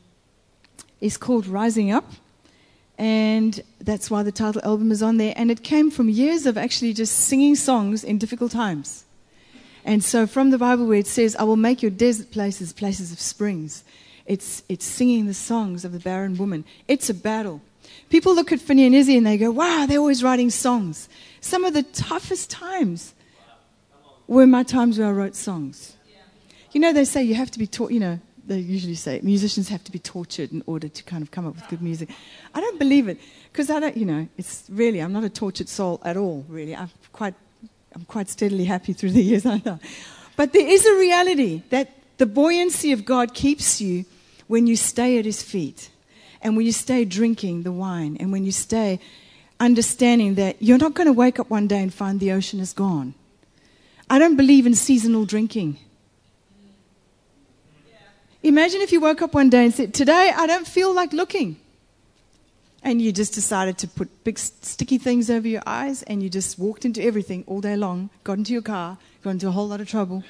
[0.99, 2.12] is called Rising Up
[2.98, 5.34] and that's why the title album is on there.
[5.36, 9.06] And it came from years of actually just singing songs in difficult times.
[9.84, 13.12] And so from the Bible where it says, I will make your desert places places
[13.12, 13.84] of springs,
[14.26, 16.66] it's, it's singing the songs of the barren woman.
[16.88, 17.62] It's a battle.
[18.10, 21.08] People look at Finney and Izzy and they go, wow, they're always writing songs.
[21.42, 23.14] Some of the toughest times
[24.28, 25.96] were my times where I wrote songs.
[26.72, 29.70] You know, they say you have to be taught, you know, they usually say musicians
[29.70, 32.10] have to be tortured in order to kind of come up with good music.
[32.54, 33.20] I don't believe it
[33.52, 36.76] because I don't, you know, it's really, I'm not a tortured soul at all, really.
[36.76, 37.34] I'm quite,
[37.94, 39.80] I'm quite steadily happy through the years, I know.
[40.36, 44.06] But there is a reality that the buoyancy of God keeps you
[44.48, 45.90] when you stay at His feet
[46.42, 49.00] and when you stay drinking the wine and when you stay
[49.60, 52.74] understanding that you're not going to wake up one day and find the ocean is
[52.74, 53.14] gone.
[54.10, 55.80] I don't believe in seasonal drinking.
[58.46, 61.58] Imagine if you woke up one day and said, Today I don't feel like looking.
[62.84, 66.60] And you just decided to put big sticky things over your eyes and you just
[66.60, 69.82] walked into everything all day long, got into your car, got into a whole lot
[69.82, 70.24] of trouble,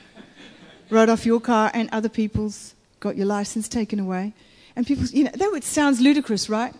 [0.89, 4.32] rode off your car and other people's, got your license taken away.
[4.78, 6.73] And people, you know, that sounds ludicrous, right?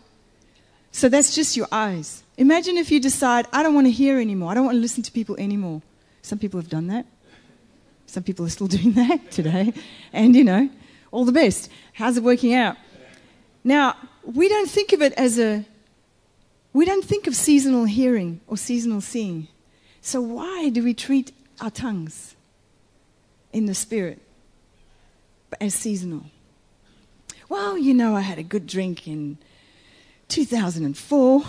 [0.94, 2.24] So that's just your eyes.
[2.38, 4.52] Imagine if you decide, I don't want to hear anymore.
[4.52, 5.82] I don't want to listen to people anymore.
[6.22, 7.06] Some people have done that.
[8.06, 9.74] Some people are still doing that today.
[10.14, 10.70] And, you know,
[11.12, 11.70] all the best.
[11.94, 12.78] How's it working out?
[13.64, 15.66] Now, we don't think of it as a,
[16.74, 19.48] we don't think of seasonal hearing or seasonal seeing.
[20.02, 22.36] So, why do we treat our tongues
[23.52, 24.22] in the spirit
[25.60, 26.26] as seasonal?
[27.50, 29.38] Well, you know, I had a good drink in
[30.28, 31.44] 2004.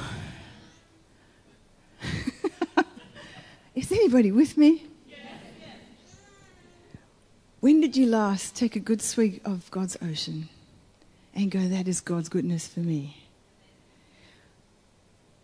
[3.74, 4.86] Is anybody with me?
[7.60, 10.48] When did you last take a good swig of God's ocean
[11.34, 13.24] and go, that is God's goodness for me?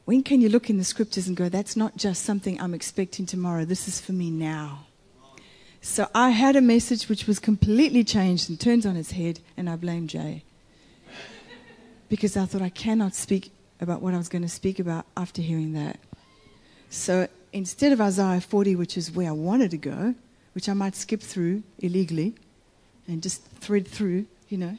[0.05, 3.25] When can you look in the scriptures and go, that's not just something I'm expecting
[3.25, 4.87] tomorrow, this is for me now?
[5.81, 9.71] So I had a message which was completely changed and turned on its head, and
[9.71, 10.45] I blame Jay.
[12.09, 15.41] Because I thought I cannot speak about what I was going to speak about after
[15.41, 15.99] hearing that.
[16.91, 20.15] So instead of Isaiah 40, which is where I wanted to go,
[20.53, 22.35] which I might skip through illegally
[23.07, 24.79] and just thread through, you know,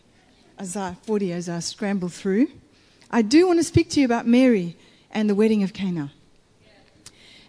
[0.60, 2.48] Isaiah 40 as I scramble through.
[3.10, 4.78] I do want to speak to you about Mary
[5.12, 6.12] and the wedding of Cana.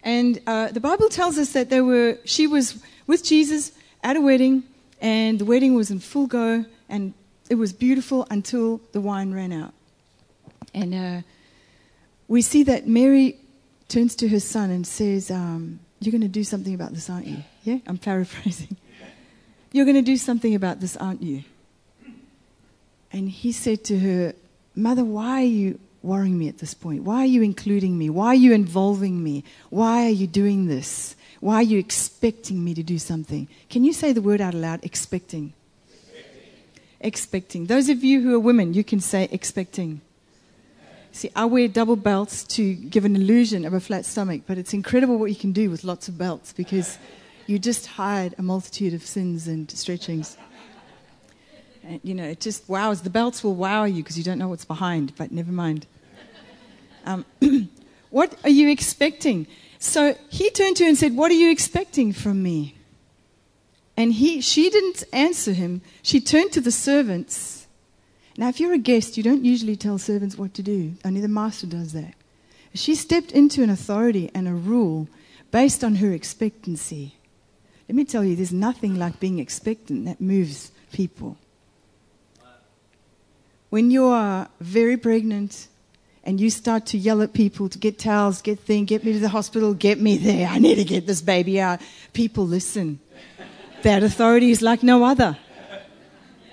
[0.03, 4.21] And uh, the Bible tells us that there were, she was with Jesus at a
[4.21, 4.65] wedding,
[5.01, 7.15] and the wedding was in full go, and
[7.49, 9.73] it was beautiful until the wine ran out.
[10.75, 11.23] And uh,
[12.29, 13.39] we see that Mary
[13.89, 17.27] turns to her son and says, um, You're going to do something about this, aren't
[17.27, 17.39] you?
[17.65, 18.77] Yeah, I'm paraphrasing.
[19.73, 21.43] You're going to do something about this, aren't you?
[23.11, 24.35] And he said to her,
[24.77, 27.03] Mother, why are you worrying me at this point?
[27.03, 28.11] Why are you including me?
[28.11, 29.43] Why are you involving me?
[29.71, 31.17] Why are you doing this?
[31.41, 33.49] Why are you expecting me to do something?
[33.71, 34.85] Can you say the word out loud?
[34.85, 35.55] Expecting.
[37.01, 37.67] Expecting.
[37.67, 40.01] Those of you who are women, you can say expecting.
[41.13, 44.75] See, I wear double belts to give an illusion of a flat stomach, but it's
[44.75, 46.99] incredible what you can do with lots of belts because
[47.47, 50.37] you just hide a multitude of sins and stretchings.
[51.83, 53.03] And, you know, it just wows.
[53.03, 55.87] The belts will wow you because you don't know what's behind, but never mind.
[57.05, 57.25] Um,
[58.11, 59.47] what are you expecting?
[59.79, 62.77] So he turned to her and said, What are you expecting from me?
[63.97, 65.83] And he, she didn't answer him.
[66.03, 67.67] She turned to the servants.
[68.37, 71.29] Now, if you're a guest, you don't usually tell servants what to do, only the
[71.29, 72.15] master does that.
[72.75, 75.07] She stepped into an authority and a rule
[75.53, 77.15] based on her expectancy.
[77.89, 81.37] Let me tell you, there's nothing like being expectant that moves people.
[83.71, 85.69] When you are very pregnant
[86.23, 89.19] and you start to yell at people to get towels, get things, get me to
[89.19, 91.81] the hospital, get me there, I need to get this baby out,
[92.13, 93.01] people listen.
[93.83, 95.37] That authority is like no other.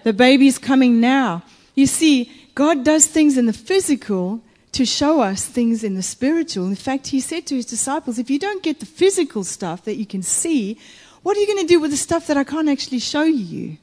[0.03, 1.43] The baby's coming now.
[1.75, 4.41] You see, God does things in the physical
[4.73, 6.67] to show us things in the spiritual.
[6.67, 9.95] In fact, he said to his disciples, if you don't get the physical stuff that
[9.95, 10.77] you can see,
[11.23, 13.77] what are you going to do with the stuff that I can't actually show you?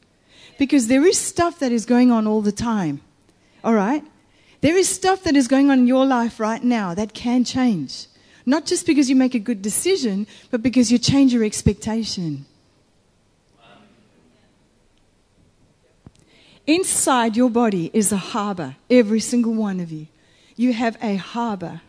[0.58, 3.00] Because there is stuff that is going on all the time.
[3.62, 4.04] All right?
[4.60, 8.06] There is stuff that is going on in your life right now that can change.
[8.44, 12.46] Not just because you make a good decision, but because you change your expectation.
[16.66, 20.06] Inside your body is a harbor, every single one of you.
[20.56, 21.80] You have a harbor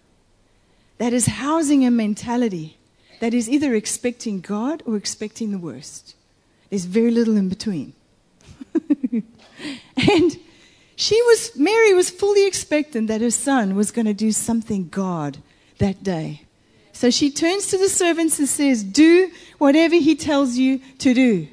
[1.00, 2.78] that is housing a mentality
[3.20, 6.16] that is either expecting God or expecting the worst.
[6.70, 7.94] There's very little in between.
[9.12, 10.40] and
[10.96, 15.38] she was, Mary was fully expectant that her son was going to do something God
[15.80, 16.44] that day.
[16.94, 21.48] So she turns to the servants and says, Do whatever he tells you to do.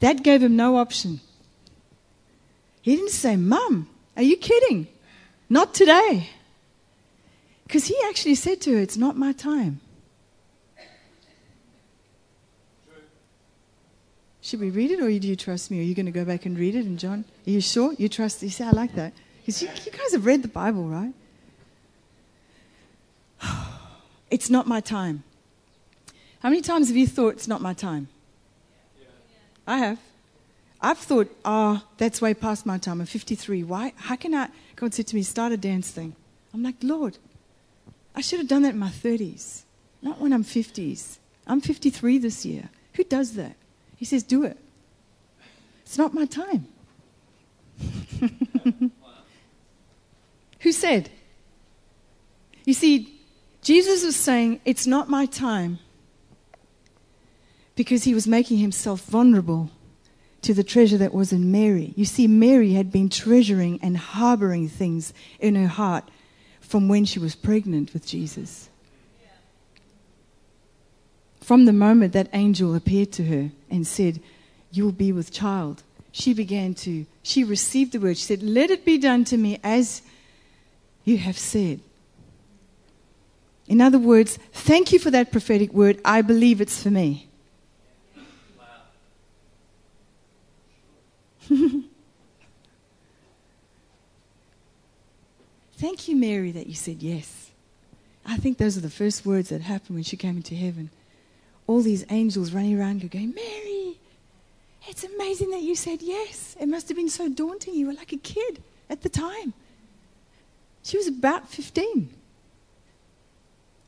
[0.00, 1.20] That gave him no option.
[2.82, 4.86] He didn't say, Mum, are you kidding?
[5.48, 6.28] Not today.
[7.64, 9.80] Because he actually said to her, It's not my time.
[14.48, 15.78] Should we read it or do you trust me?
[15.78, 16.86] Are you going to go back and read it?
[16.86, 17.92] And John, are you sure?
[17.98, 18.42] You trust?
[18.42, 19.12] You say, I like that.
[19.40, 21.12] Because you, you guys have read the Bible, right?
[24.30, 25.22] It's not my time.
[26.40, 28.08] How many times have you thought it's not my time?
[29.66, 29.98] I have.
[30.80, 33.02] I've thought, oh, that's way past my time.
[33.02, 33.64] I'm 53.
[33.64, 33.92] Why?
[33.96, 34.48] How can I?
[34.76, 36.16] God said to me, start a dance thing.
[36.54, 37.18] I'm like, Lord,
[38.16, 39.64] I should have done that in my 30s,
[40.00, 41.18] not when I'm 50s.
[41.46, 42.70] I'm 53 this year.
[42.94, 43.57] Who does that?
[43.98, 44.56] He says, Do it.
[45.82, 46.68] It's not my time.
[50.60, 51.10] Who said?
[52.64, 53.20] You see,
[53.60, 55.80] Jesus was saying, It's not my time
[57.74, 59.70] because he was making himself vulnerable
[60.42, 61.92] to the treasure that was in Mary.
[61.96, 66.08] You see, Mary had been treasuring and harboring things in her heart
[66.60, 68.68] from when she was pregnant with Jesus.
[71.48, 74.20] From the moment that angel appeared to her and said,
[74.70, 75.82] You will be with child,
[76.12, 78.18] she began to, she received the word.
[78.18, 80.02] She said, Let it be done to me as
[81.06, 81.80] you have said.
[83.66, 86.02] In other words, thank you for that prophetic word.
[86.04, 87.28] I believe it's for me.
[95.78, 97.52] Thank you, Mary, that you said yes.
[98.26, 100.90] I think those are the first words that happened when she came into heaven
[101.68, 103.98] all these angels running around you going, Mary,
[104.88, 106.56] it's amazing that you said yes.
[106.58, 107.74] It must have been so daunting.
[107.74, 109.52] You were like a kid at the time.
[110.82, 112.08] She was about 15.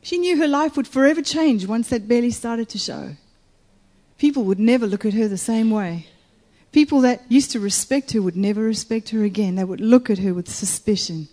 [0.03, 3.17] She knew her life would forever change once that belly started to show.
[4.19, 6.07] People would never look at her the same way.
[6.73, 9.55] People that used to respect her would never respect her again.
[9.55, 11.29] They would look at her with suspicion.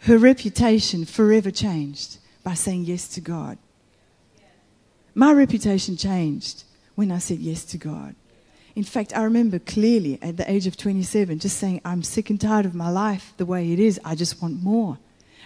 [0.00, 3.58] Her reputation forever changed by saying yes to God.
[5.14, 8.14] My reputation changed when I said yes to God.
[8.74, 12.40] In fact, I remember clearly at the age of 27 just saying, I'm sick and
[12.40, 14.00] tired of my life the way it is.
[14.04, 14.98] I just want more.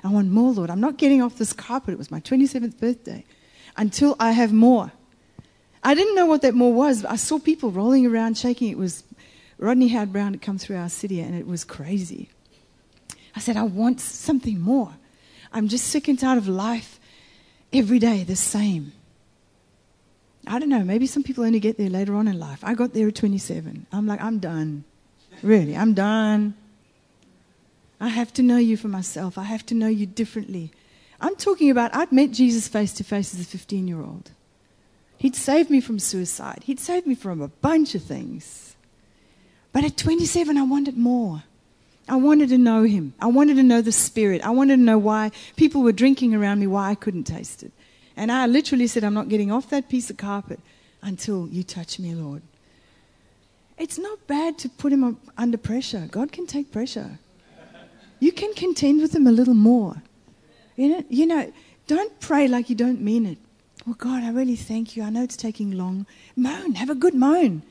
[0.03, 0.71] I want more, Lord.
[0.71, 1.93] I'm not getting off this carpet.
[1.93, 3.25] It was my 27th birthday
[3.77, 4.93] until I have more.
[5.83, 7.03] I didn't know what that more was.
[7.03, 8.71] but I saw people rolling around, shaking.
[8.71, 9.05] It was
[9.59, 12.31] Rodney Howard-Browne had come through our city, and it was crazy.
[13.37, 14.95] I said, I want something more.
[15.53, 16.99] I'm just sick and tired of life
[17.73, 18.93] every day the same.
[20.49, 22.61] I don't know, maybe some people only get there later on in life.
[22.63, 23.87] I got there at 27.
[23.93, 24.85] I'm like, I'm done.
[25.43, 26.55] Really, I'm done.
[28.01, 29.39] I have to know you for myself.
[29.39, 30.71] I have to know you differently.
[31.21, 34.31] I'm talking about, I'd met Jesus face to face as a 15 year old.
[35.17, 38.77] He'd saved me from suicide, He'd saved me from a bunch of things.
[39.73, 41.43] But at 27, I wanted more.
[42.09, 43.13] I wanted to know him.
[43.21, 44.41] I wanted to know the spirit.
[44.43, 47.73] I wanted to know why people were drinking around me, why I couldn't taste it.
[48.19, 50.59] And I literally said, I'm not getting off that piece of carpet
[51.03, 52.43] until you touch me, Lord.
[53.79, 56.09] It's not bad to put him under pressure.
[56.11, 57.21] God can take pressure.
[58.19, 60.03] You can contend with him a little more.
[60.75, 61.53] You know, you know,
[61.87, 63.39] don't pray like you don't mean it.
[63.87, 65.05] Well, God, I really thank you.
[65.05, 66.05] I know it's taking long.
[66.35, 67.63] Moan, have a good moan.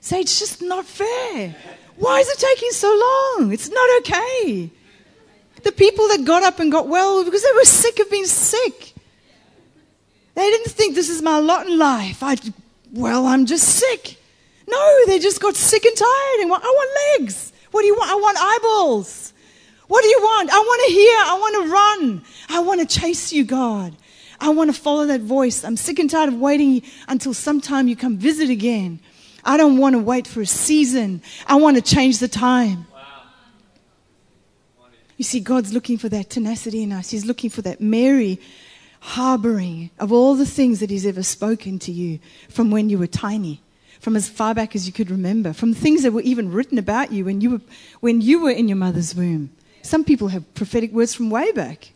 [0.00, 1.56] Say, it's just not fair.
[1.96, 3.52] Why is it taking so long?
[3.52, 4.70] It's not okay.
[5.64, 8.92] The people that got up and got well because they were sick of being sick.
[10.36, 12.22] They didn't think this is my lot in life.
[12.22, 12.36] I,
[12.92, 14.18] well, I'm just sick.
[14.68, 17.54] No, they just got sick and tired and want, I want legs.
[17.70, 18.10] What do you want?
[18.10, 19.32] I want eyeballs.
[19.88, 20.50] What do you want?
[20.52, 21.16] I want to hear.
[21.18, 22.24] I want to run.
[22.50, 23.96] I want to chase you, God.
[24.38, 25.64] I want to follow that voice.
[25.64, 29.00] I'm sick and tired of waiting until sometime you come visit again.
[29.42, 31.22] I don't want to wait for a season.
[31.46, 32.86] I want to change the time.
[32.92, 33.24] Wow.
[35.16, 37.08] You see, God's looking for that tenacity in us.
[37.08, 38.38] He's looking for that Mary
[39.00, 42.18] harboring of all the things that He's ever spoken to you
[42.48, 43.62] from when you were tiny,
[44.00, 47.12] from as far back as you could remember, from things that were even written about
[47.12, 47.60] you when you were,
[48.00, 49.50] when you were in your mother's womb.
[49.82, 51.92] Some people have prophetic words from way back.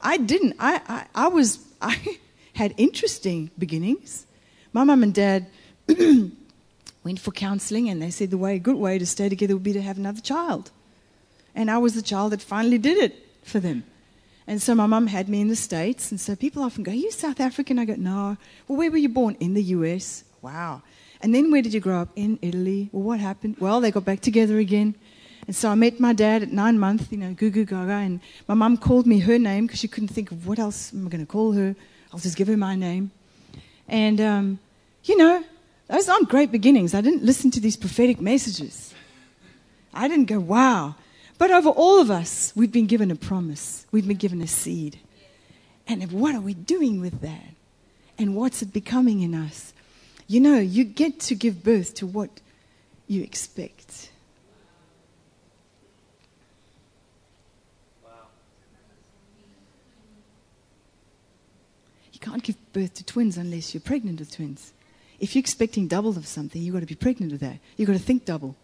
[0.00, 0.56] I didn't.
[0.58, 2.18] I, I, I was, I
[2.54, 4.26] had interesting beginnings.
[4.72, 5.46] My mum and dad
[7.04, 9.62] went for counseling and they said the way, a good way to stay together would
[9.62, 10.70] be to have another child.
[11.54, 13.84] And I was the child that finally did it for them.
[14.48, 16.10] And so my mum had me in the States.
[16.10, 17.78] And so people often go, you South African?
[17.78, 18.38] I go, No.
[18.66, 19.36] Well, where were you born?
[19.40, 20.24] In the US.
[20.40, 20.80] Wow.
[21.20, 22.08] And then where did you grow up?
[22.16, 22.88] In Italy.
[22.90, 23.56] Well, what happened?
[23.60, 24.94] Well, they got back together again.
[25.46, 27.92] And so I met my dad at nine months, you know, goo goo gaga.
[27.92, 31.06] And my mum called me her name because she couldn't think of what else am
[31.06, 31.76] I going to call her.
[32.12, 33.10] I'll just give her my name.
[33.86, 34.58] And, um,
[35.04, 35.44] you know,
[35.88, 36.94] those aren't great beginnings.
[36.94, 38.94] I didn't listen to these prophetic messages.
[39.92, 40.94] I didn't go, wow.
[41.38, 44.98] But over all of us, we've been given a promise, we've been given a seed.
[45.86, 47.54] And what are we doing with that?
[48.18, 49.72] And what's it becoming in us?
[50.26, 52.28] You know, you get to give birth to what
[53.06, 54.10] you expect.
[62.12, 64.72] You can't give birth to twins unless you're pregnant with twins.
[65.20, 67.58] If you're expecting double of something, you've got to be pregnant with that.
[67.76, 68.56] You've got to think double,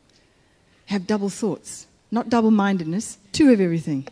[0.87, 4.07] have double thoughts, not double mindedness, two of everything.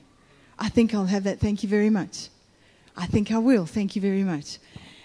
[0.59, 1.39] I think I'll have that.
[1.39, 2.29] Thank you very much.
[2.97, 3.65] I think I will.
[3.65, 4.59] Thank you very much.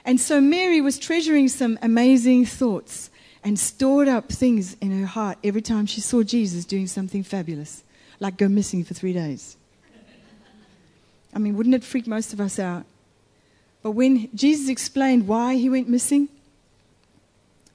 [0.04, 3.12] And so Mary was treasuring some amazing thoughts
[3.44, 7.84] and stored up things in her heart every time she saw Jesus doing something fabulous,
[8.20, 9.58] like go missing for three days.
[11.36, 12.84] I mean, wouldn't it freak most of us out?
[13.84, 16.30] But when Jesus explained why he went missing,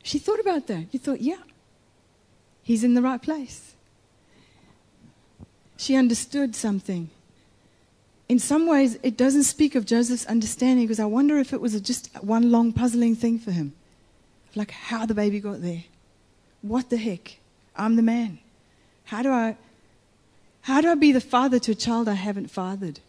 [0.03, 0.87] she thought about that.
[0.91, 1.43] You thought, yeah,
[2.64, 3.73] he's in the right place.
[5.83, 7.11] She understood something.
[8.28, 11.80] In some ways, it doesn't speak of Joseph's understanding because I wonder if it was
[11.80, 13.72] just one long puzzling thing for him.
[14.55, 15.83] Like how the baby got there.
[16.61, 17.39] What the heck?
[17.74, 18.39] I'm the man.
[19.07, 19.57] How do I
[20.61, 23.01] how do I be the father to a child I haven't fathered?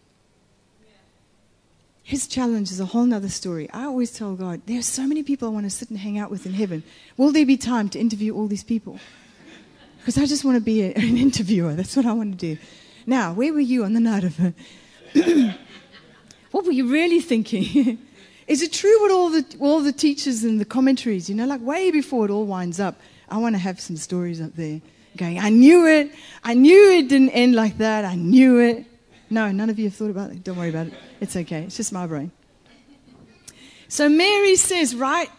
[2.01, 3.69] His challenge is a whole nother story.
[3.69, 6.17] I always tell God, there are so many people I want to sit and hang
[6.17, 6.82] out with in heaven.
[7.17, 8.99] Will there be time to interview all these people?
[10.04, 11.76] Because I just want to be a, an interviewer.
[11.76, 12.62] That's what I want to do.
[13.06, 14.54] Now, where were you on the night of it?
[16.51, 17.97] what were you really thinking?
[18.47, 21.62] is it true what all the, all the teachers and the commentaries, you know, like
[21.62, 22.99] way before it all winds up,
[23.30, 24.82] I want to have some stories up there
[25.16, 26.12] going, I knew it.
[26.43, 28.04] I knew it didn't end like that.
[28.04, 28.86] I knew it.
[29.30, 30.43] No, none of you have thought about it.
[30.43, 30.93] Don't worry about it.
[31.22, 31.62] It's okay.
[31.64, 32.32] It's just my brain.
[33.88, 35.30] So Mary says, right,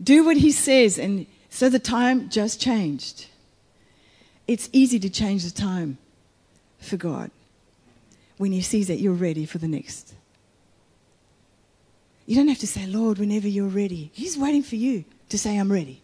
[0.00, 0.96] do what he says.
[0.96, 3.26] And so the time just changed.
[4.46, 5.98] It's easy to change the time
[6.78, 7.30] for God
[8.38, 10.14] when he sees that you're ready for the next.
[12.26, 14.10] You don't have to say, Lord, whenever you're ready.
[14.14, 16.00] He's waiting for you to say, I'm ready.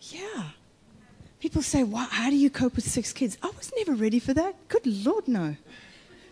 [0.00, 0.44] Yeah.
[1.40, 3.36] People say, well, How do you cope with six kids?
[3.42, 4.54] I was never ready for that.
[4.68, 5.56] Good Lord, no.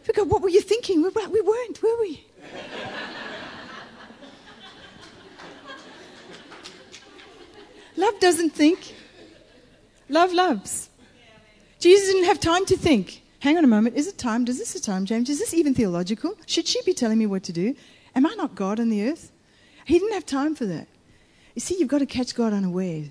[0.07, 1.03] Because what were you thinking?
[1.03, 2.25] We, we weren't, were we?
[7.97, 8.95] Love doesn't think,
[10.09, 10.91] love loves.
[11.79, 13.23] Jesus didn't have time to think.
[13.41, 13.97] Hang on a moment.
[13.97, 14.45] Is it time?
[14.45, 15.31] Does this a time, James?
[15.31, 16.35] Is this even theological?
[16.47, 17.75] Should she be telling me what to do?
[18.15, 19.31] Am I not God on the earth?
[19.85, 20.89] He didn't have time for that.
[21.55, 23.05] You see, you've got to catch God unaware.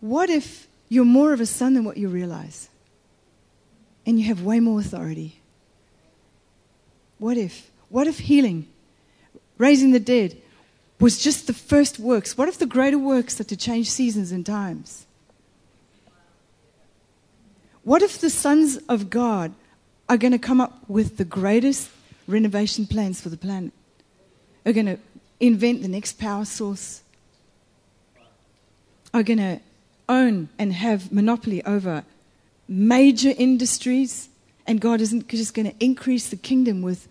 [0.00, 2.68] What if you're more of a son than what you realize?
[4.04, 5.40] And you have way more authority.
[7.18, 7.70] What if?
[7.88, 8.68] What if healing,
[9.56, 10.36] raising the dead,
[11.04, 12.38] was just the first works?
[12.38, 15.04] What if the greater works are to change seasons and times?
[17.82, 19.52] What if the sons of God
[20.08, 21.90] are going to come up with the greatest
[22.26, 23.72] renovation plans for the planet?
[24.64, 24.98] Are going to
[25.40, 27.02] invent the next power source?
[29.12, 29.60] Are going to
[30.08, 32.04] own and have monopoly over
[32.66, 34.30] major industries?
[34.66, 37.08] And God isn't just going to increase the kingdom with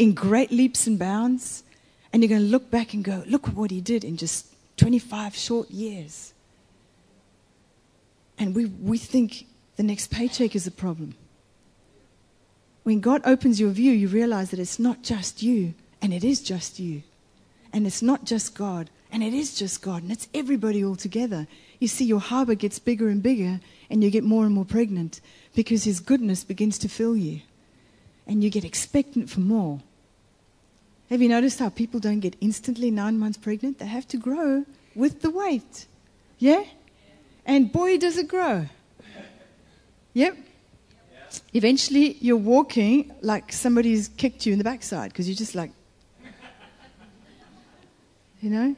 [0.00, 1.62] in great leaps and bounds?
[2.16, 4.46] And you're going to look back and go, look what he did in just
[4.78, 6.32] 25 short years.
[8.38, 9.44] And we, we think
[9.76, 11.14] the next paycheck is a problem.
[12.84, 16.40] When God opens your view, you realize that it's not just you, and it is
[16.40, 17.02] just you.
[17.70, 21.46] And it's not just God, and it is just God, and it's everybody all together.
[21.80, 23.60] You see, your harbor gets bigger and bigger,
[23.90, 25.20] and you get more and more pregnant
[25.54, 27.42] because His goodness begins to fill you.
[28.26, 29.82] And you get expectant for more.
[31.10, 33.78] Have you noticed how people don't get instantly nine months pregnant?
[33.78, 35.86] They have to grow with the weight.
[36.38, 36.64] Yeah?
[37.44, 38.66] And boy, does it grow.
[40.14, 40.36] Yep.
[41.54, 45.70] Eventually, you're walking like somebody's kicked you in the backside because you're just like,
[48.40, 48.76] you know?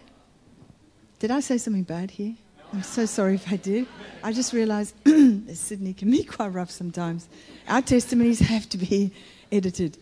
[1.19, 2.35] Did I say something bad here?
[2.73, 3.87] I'm so sorry if I did.
[4.23, 4.95] I just realized
[5.55, 7.29] Sydney can be quite rough sometimes.
[7.67, 9.13] Our testimonies have to be
[9.53, 9.97] edited.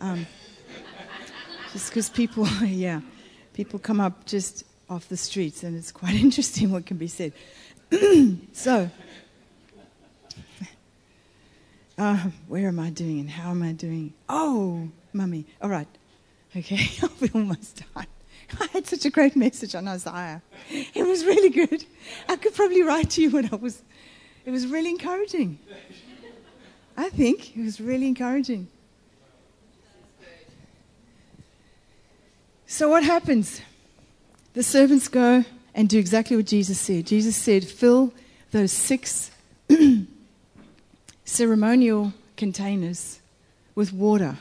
[0.00, 0.26] Um,
[1.72, 3.00] just because people, yeah,
[3.52, 7.32] people come up just off the streets and it's quite interesting what can be said.
[8.52, 8.90] so,
[11.98, 12.16] uh,
[12.46, 14.12] where am I doing and how am I doing?
[14.28, 15.46] Oh, mummy.
[15.62, 15.88] All right.
[16.56, 16.88] Okay,
[17.20, 18.06] we almost done.
[18.58, 20.40] I had such a great message on Isaiah.
[20.70, 21.84] It was really good.
[22.28, 23.82] I could probably write to you when I was.
[24.46, 25.58] It was really encouraging.
[26.96, 28.68] I think it was really encouraging.
[32.70, 33.62] So, what happens?
[34.52, 35.42] The servants go
[35.74, 37.06] and do exactly what Jesus said.
[37.06, 38.12] Jesus said, fill
[38.50, 39.30] those six
[41.24, 43.20] ceremonial containers
[43.74, 44.36] with water.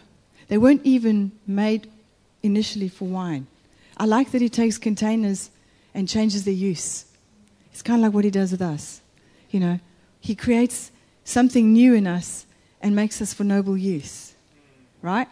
[0.49, 1.89] They weren't even made
[2.43, 3.47] initially for wine.
[3.95, 5.49] I like that he takes containers
[5.93, 7.05] and changes their use.
[7.71, 8.99] It's kind of like what he does with us.
[9.51, 9.79] You know,
[10.19, 10.91] he creates
[11.23, 12.45] something new in us
[12.81, 14.33] and makes us for noble use.
[15.01, 15.29] Right?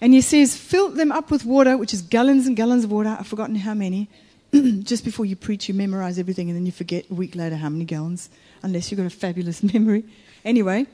[0.00, 3.16] And he says, fill them up with water, which is gallons and gallons of water.
[3.18, 4.08] I've forgotten how many.
[4.52, 7.68] Just before you preach, you memorize everything and then you forget a week later how
[7.68, 8.30] many gallons,
[8.62, 10.04] unless you've got a fabulous memory.
[10.44, 10.86] Anyway,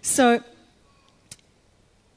[0.00, 0.42] so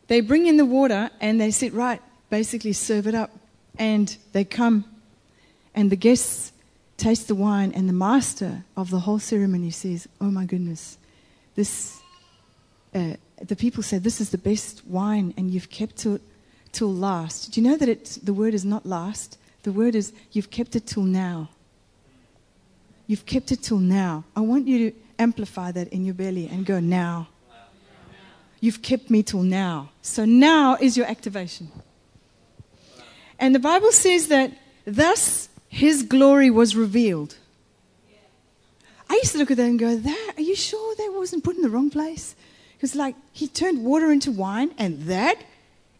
[0.07, 3.31] they bring in the water and they sit right, basically serve it up.
[3.77, 4.85] And they come
[5.75, 6.51] and the guests
[6.97, 10.97] taste the wine and the master of the whole ceremony says, Oh my goodness,
[11.55, 11.99] this,
[12.93, 16.21] uh, the people say, This is the best wine and you've kept it
[16.71, 17.51] till last.
[17.51, 19.37] Do you know that it's, the word is not last?
[19.63, 21.49] The word is you've kept it till now.
[23.07, 24.23] You've kept it till now.
[24.35, 27.27] I want you to amplify that in your belly and go now.
[28.61, 29.89] You've kept me till now.
[30.01, 31.71] So now is your activation.
[33.39, 34.51] And the Bible says that
[34.85, 37.35] thus his glory was revealed.
[39.09, 41.55] I used to look at that and go, that, are you sure that wasn't put
[41.55, 42.35] in the wrong place?
[42.75, 45.37] Because, like, he turned water into wine, and that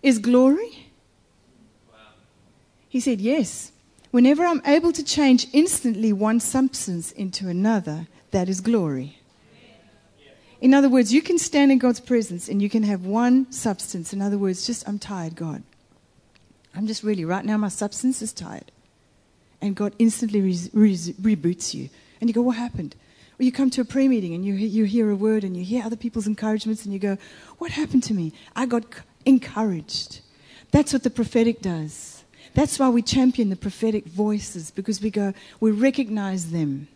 [0.02, 0.88] is glory?
[2.88, 3.72] He said, Yes.
[4.12, 9.20] Whenever I'm able to change instantly one substance into another, that is glory.
[10.62, 14.12] In other words, you can stand in God's presence and you can have one substance.
[14.12, 15.64] In other words, just, I'm tired, God.
[16.76, 18.72] I'm just really, right now, my substance is tired.
[19.62, 20.96] And God instantly re- re-
[21.36, 21.90] reboots you.
[22.20, 22.96] And you go, What happened?
[23.40, 25.64] Or you come to a prayer meeting and you, you hear a word and you
[25.64, 27.18] hear other people's encouragements and you go,
[27.58, 28.34] What happened to me?
[28.56, 28.86] I got
[29.30, 30.20] encouraged.
[30.72, 32.24] That's what the prophetic does.
[32.54, 36.88] That's why we champion the prophetic voices because we go, we recognize them.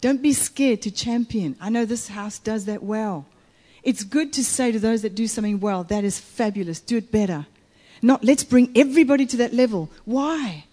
[0.00, 1.56] Don't be scared to champion.
[1.60, 3.26] I know this house does that well.
[3.82, 7.12] It's good to say to those that do something well, that is fabulous, do it
[7.12, 7.46] better.
[8.00, 9.90] Not let's bring everybody to that level.
[10.04, 10.64] Why?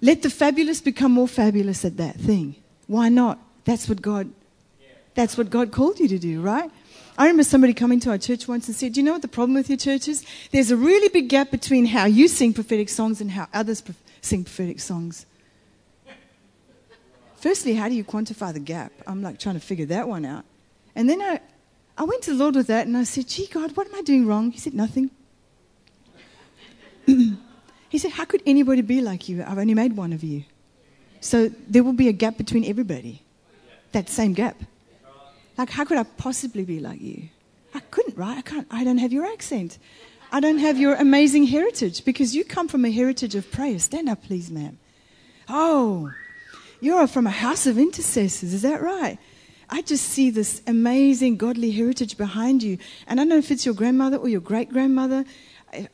[0.00, 2.56] Let the fabulous become more fabulous at that thing.
[2.86, 3.38] Why not?
[3.64, 4.30] That's what God
[5.14, 6.70] that's what God called you to do, right?
[7.20, 9.28] I remember somebody coming to our church once and said, Do you know what the
[9.28, 10.24] problem with your church is?
[10.52, 13.82] There's a really big gap between how you sing prophetic songs and how others
[14.22, 15.26] sing prophetic songs.
[17.36, 18.90] Firstly, how do you quantify the gap?
[19.06, 20.46] I'm like trying to figure that one out.
[20.94, 21.40] And then I,
[21.98, 24.00] I went to the Lord with that and I said, Gee, God, what am I
[24.00, 24.50] doing wrong?
[24.50, 25.10] He said, Nothing.
[27.06, 29.44] he said, How could anybody be like you?
[29.46, 30.44] I've only made one of you.
[31.20, 33.20] So there will be a gap between everybody.
[33.92, 34.56] That same gap.
[35.58, 37.28] Like, how could I possibly be like you?
[37.74, 38.38] I couldn't, right?
[38.38, 38.66] I can't.
[38.70, 39.78] I don't have your accent.
[40.32, 43.78] I don't have your amazing heritage because you come from a heritage of prayer.
[43.78, 44.78] Stand up, please, ma'am.
[45.48, 46.12] Oh,
[46.80, 48.54] you're from a house of intercessors.
[48.54, 49.18] Is that right?
[49.68, 52.78] I just see this amazing godly heritage behind you.
[53.06, 55.24] And I don't know if it's your grandmother or your great grandmother.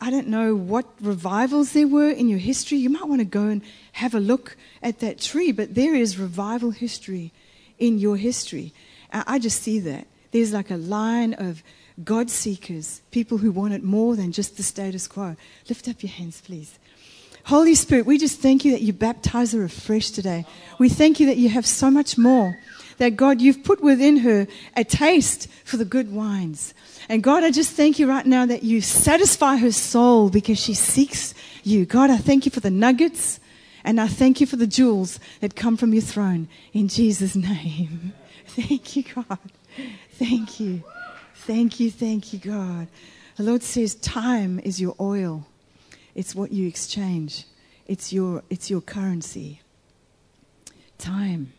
[0.00, 2.78] I don't know what revivals there were in your history.
[2.78, 6.18] You might want to go and have a look at that tree, but there is
[6.18, 7.32] revival history
[7.78, 8.72] in your history.
[9.12, 10.06] I just see that.
[10.32, 11.62] There's like a line of
[12.04, 15.36] God seekers, people who want it more than just the status quo.
[15.68, 16.78] Lift up your hands, please.
[17.44, 20.44] Holy Spirit, we just thank you that you baptize her afresh today.
[20.78, 22.58] We thank you that you have so much more.
[22.98, 26.74] That God, you've put within her a taste for the good wines.
[27.08, 30.74] And God, I just thank you right now that you satisfy her soul because she
[30.74, 31.86] seeks you.
[31.86, 33.38] God, I thank you for the nuggets
[33.84, 38.12] and I thank you for the jewels that come from your throne in Jesus' name.
[38.54, 39.38] Thank you, God.
[40.12, 40.82] Thank you.
[41.34, 42.88] Thank you, thank you, God.
[43.36, 45.46] The Lord says time is your oil.
[46.14, 47.44] It's what you exchange.
[47.86, 49.60] It's your it's your currency.
[50.98, 51.52] Time.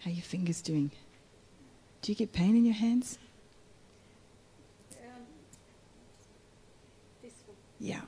[0.00, 0.90] How are your fingers doing?
[2.02, 3.18] Do you get pain in your hands?
[7.80, 8.00] Yeah.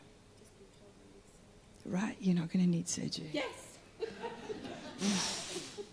[1.86, 3.30] Right, you're not going to need surgery.
[3.32, 3.78] Yes.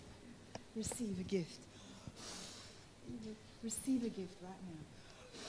[0.76, 1.58] Receive a gift.
[3.62, 5.40] Receive a gift right now.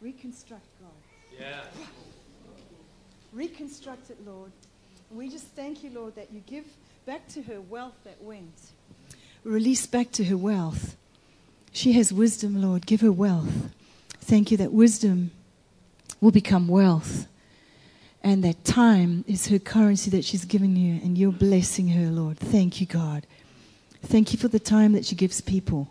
[0.00, 1.38] Reconstruct, God.
[1.38, 1.60] Yeah.
[3.32, 4.50] Reconstruct it, Lord.
[5.08, 6.64] And we just thank you, Lord, that you give
[7.06, 8.72] back to her wealth that went.
[9.44, 10.96] Release back to her wealth.
[11.72, 12.86] She has wisdom, Lord.
[12.86, 13.70] Give her wealth.
[14.18, 15.30] Thank you that wisdom
[16.20, 17.26] will become wealth.
[18.22, 22.38] And that time is her currency that she's given you, and you're blessing her, Lord.
[22.38, 23.26] Thank you, God.
[24.02, 25.88] Thank you for the time that she gives people.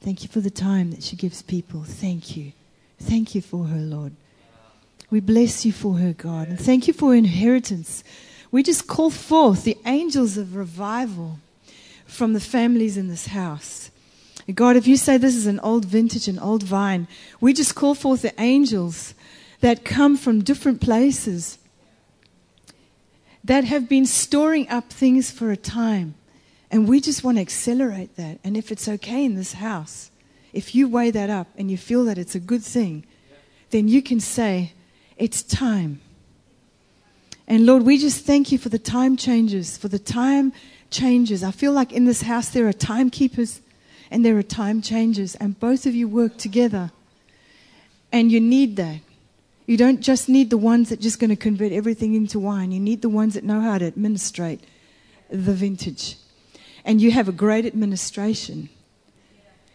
[0.00, 1.84] Thank you for the time that she gives people.
[1.84, 2.52] Thank you.
[2.98, 4.12] Thank you for her, Lord.
[5.10, 6.48] We bless you for her, God.
[6.48, 8.04] And thank you for inheritance.
[8.50, 11.38] We just call forth the angels of revival
[12.06, 13.90] from the families in this house.
[14.54, 17.06] God, if you say this is an old vintage, an old vine,
[17.40, 19.14] we just call forth the angels
[19.60, 21.58] that come from different places
[23.44, 26.14] that have been storing up things for a time.
[26.70, 28.38] And we just want to accelerate that.
[28.44, 30.10] And if it's okay in this house,
[30.52, 33.04] if you weigh that up and you feel that it's a good thing,
[33.70, 34.72] then you can say,
[35.16, 36.00] It's time.
[37.46, 40.52] And Lord, we just thank you for the time changes, for the time
[40.90, 41.42] changes.
[41.42, 43.60] I feel like in this house there are timekeepers
[44.10, 46.90] and there are time changes, and both of you work together.
[48.12, 49.00] And you need that.
[49.66, 52.72] You don't just need the ones that are just going to convert everything into wine.
[52.72, 54.64] You need the ones that know how to administrate
[55.28, 56.16] the vintage.
[56.84, 58.68] And you have a great administration.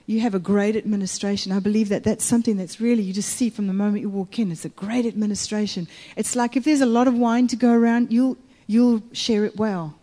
[0.08, 1.52] You have a great administration.
[1.52, 4.38] I believe that that's something that's really, you just see from the moment you walk
[4.38, 4.52] in.
[4.52, 5.88] It's a great administration.
[6.16, 8.38] It's like if there's a lot of wine to go around, you'll,
[8.68, 9.96] you'll share it well.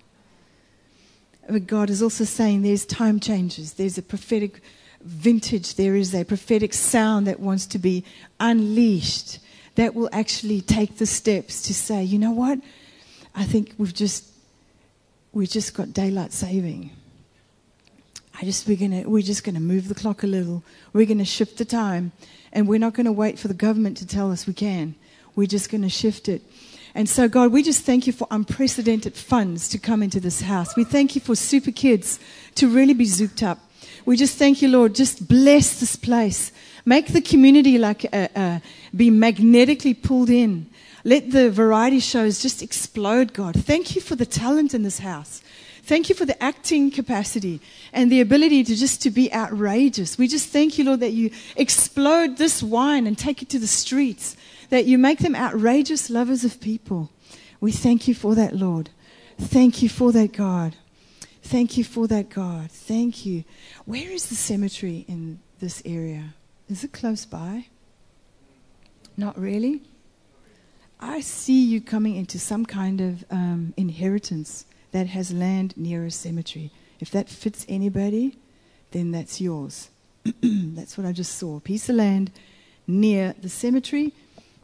[1.49, 4.61] But God is also saying there's time changes, there's a prophetic
[5.01, 8.05] vintage, there is a prophetic sound that wants to be
[8.39, 9.41] unleashed
[9.75, 12.61] that will actually take the steps to say, you know what?
[13.35, 14.32] I think we've just
[15.33, 16.91] we just got daylight saving.
[18.41, 20.63] I just we're gonna we're just gonna move the clock a little.
[20.93, 22.13] We're gonna shift the time,
[22.53, 24.95] and we're not gonna wait for the government to tell us we can.
[25.35, 26.43] We're just gonna shift it.
[26.95, 30.77] And so, God, we just thank you for unprecedented funds to come into this house.
[30.77, 32.21] We thank you for super kids
[32.57, 33.59] to really be zooped up.
[34.05, 34.95] We just thank you, Lord.
[34.95, 36.53] Just bless this place.
[36.85, 38.59] Make the community like uh, uh,
[38.95, 40.67] be magnetically pulled in.
[41.05, 43.57] Let the variety shows just explode, God.
[43.57, 45.43] Thank you for the talent in this house.
[45.85, 47.61] Thank you for the acting capacity
[47.93, 50.17] and the ability to just to be outrageous.
[50.17, 53.67] We just thank you, Lord, that you explode this wine and take it to the
[53.67, 54.37] streets,
[54.71, 57.11] that you make them outrageous lovers of people.
[57.61, 58.91] We thank you for that, Lord.
[59.41, 60.77] Thank you for that, God.
[61.43, 62.71] Thank you for that, God.
[62.71, 63.43] Thank you.
[63.85, 66.35] Where is the cemetery in this area?
[66.69, 67.67] Is it close by?
[69.17, 69.83] Not really.
[71.05, 76.13] I see you coming into some kind of um, inheritance that has land near a
[76.13, 76.71] cemetery.
[77.01, 78.39] If that fits anybody,
[78.93, 79.91] then that's yours.
[80.43, 81.57] that's what I just saw.
[81.57, 82.31] A piece of land
[82.87, 84.13] near the cemetery,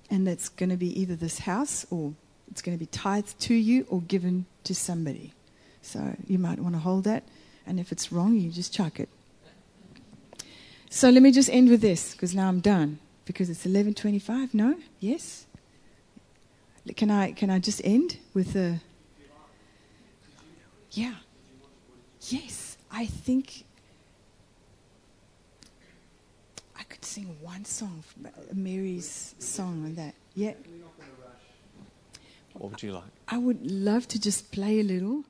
[0.09, 2.15] and that's going to be either this house or
[2.49, 5.33] it's going to be tithed to you or given to somebody.
[5.83, 7.25] So you might want to hold that,
[7.67, 9.09] and if it's wrong, you just chuck it.
[10.89, 14.55] So let me just end with this because now I'm done because it's 11:25.
[14.55, 14.77] No?
[15.01, 15.47] Yes?
[16.97, 18.81] Can I can I just end with a
[20.93, 21.15] Yeah.
[22.29, 23.65] Yes, I think
[26.79, 28.03] I could sing one song,
[28.53, 30.15] Mary's song on that.
[30.35, 30.55] Yeah.
[32.55, 33.05] What would you like?
[33.29, 35.25] I would love to just play a little.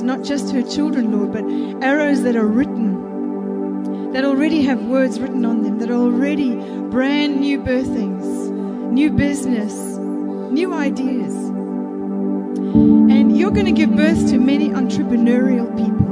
[0.00, 1.44] not just her children, Lord, but
[1.84, 7.40] arrows that are written, that already have words written on them, that are already brand
[7.40, 8.50] new birthings,
[8.92, 11.34] new business, new ideas.
[11.34, 16.02] And you're going to give birth to many entrepreneurial people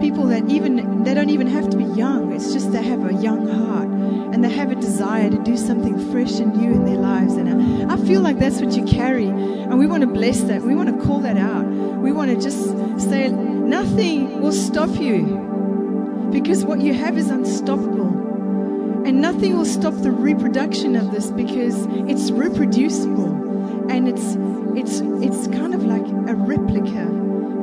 [0.00, 3.14] people that even they don't even have to be young it's just they have a
[3.14, 6.98] young heart and they have a desire to do something fresh and new in their
[6.98, 10.40] lives and I, I feel like that's what you carry and we want to bless
[10.42, 11.64] that we want to call that out
[12.06, 12.68] we want to just
[13.10, 19.92] say nothing will stop you because what you have is unstoppable and nothing will stop
[19.92, 21.74] the reproduction of this because
[22.08, 24.36] it's reproducible and it's
[24.80, 27.06] it's it's kind of like a replica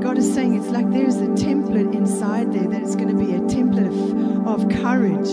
[0.01, 3.35] God is saying it's like there's a template inside there that is going to be
[3.35, 5.29] a template of, of courage.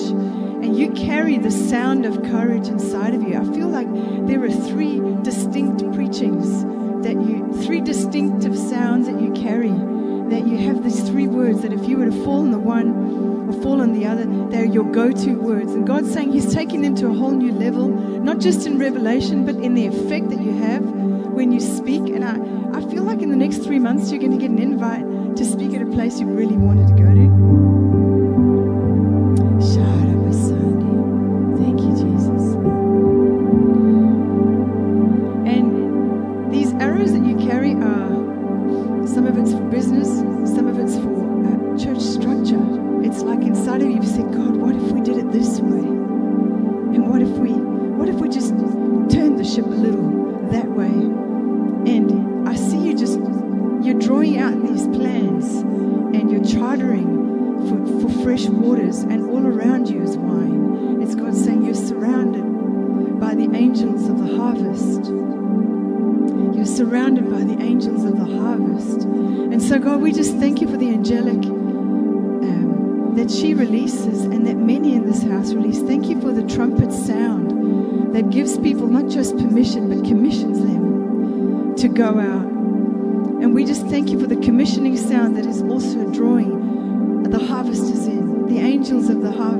[0.63, 3.37] And you carry the sound of courage inside of you.
[3.37, 3.89] I feel like
[4.29, 6.65] there are three distinct preachings
[7.03, 9.73] that you, three distinctive sounds that you carry.
[10.31, 13.49] That you have these three words that if you were to fall on the one
[13.49, 15.73] or fall on the other, they're your go to words.
[15.73, 19.45] And God's saying He's taking them to a whole new level, not just in revelation,
[19.45, 22.03] but in the effect that you have when you speak.
[22.03, 24.59] And I, I feel like in the next three months, you're going to get an
[24.61, 27.40] invite to speak at a place you really wanted to go to.
[78.31, 82.47] gives people not just permission, but commissions them to go out.
[83.43, 87.23] And we just thank you for the commissioning sound that is also a drawing.
[87.25, 89.60] The harvesters in, the angels of the harvest.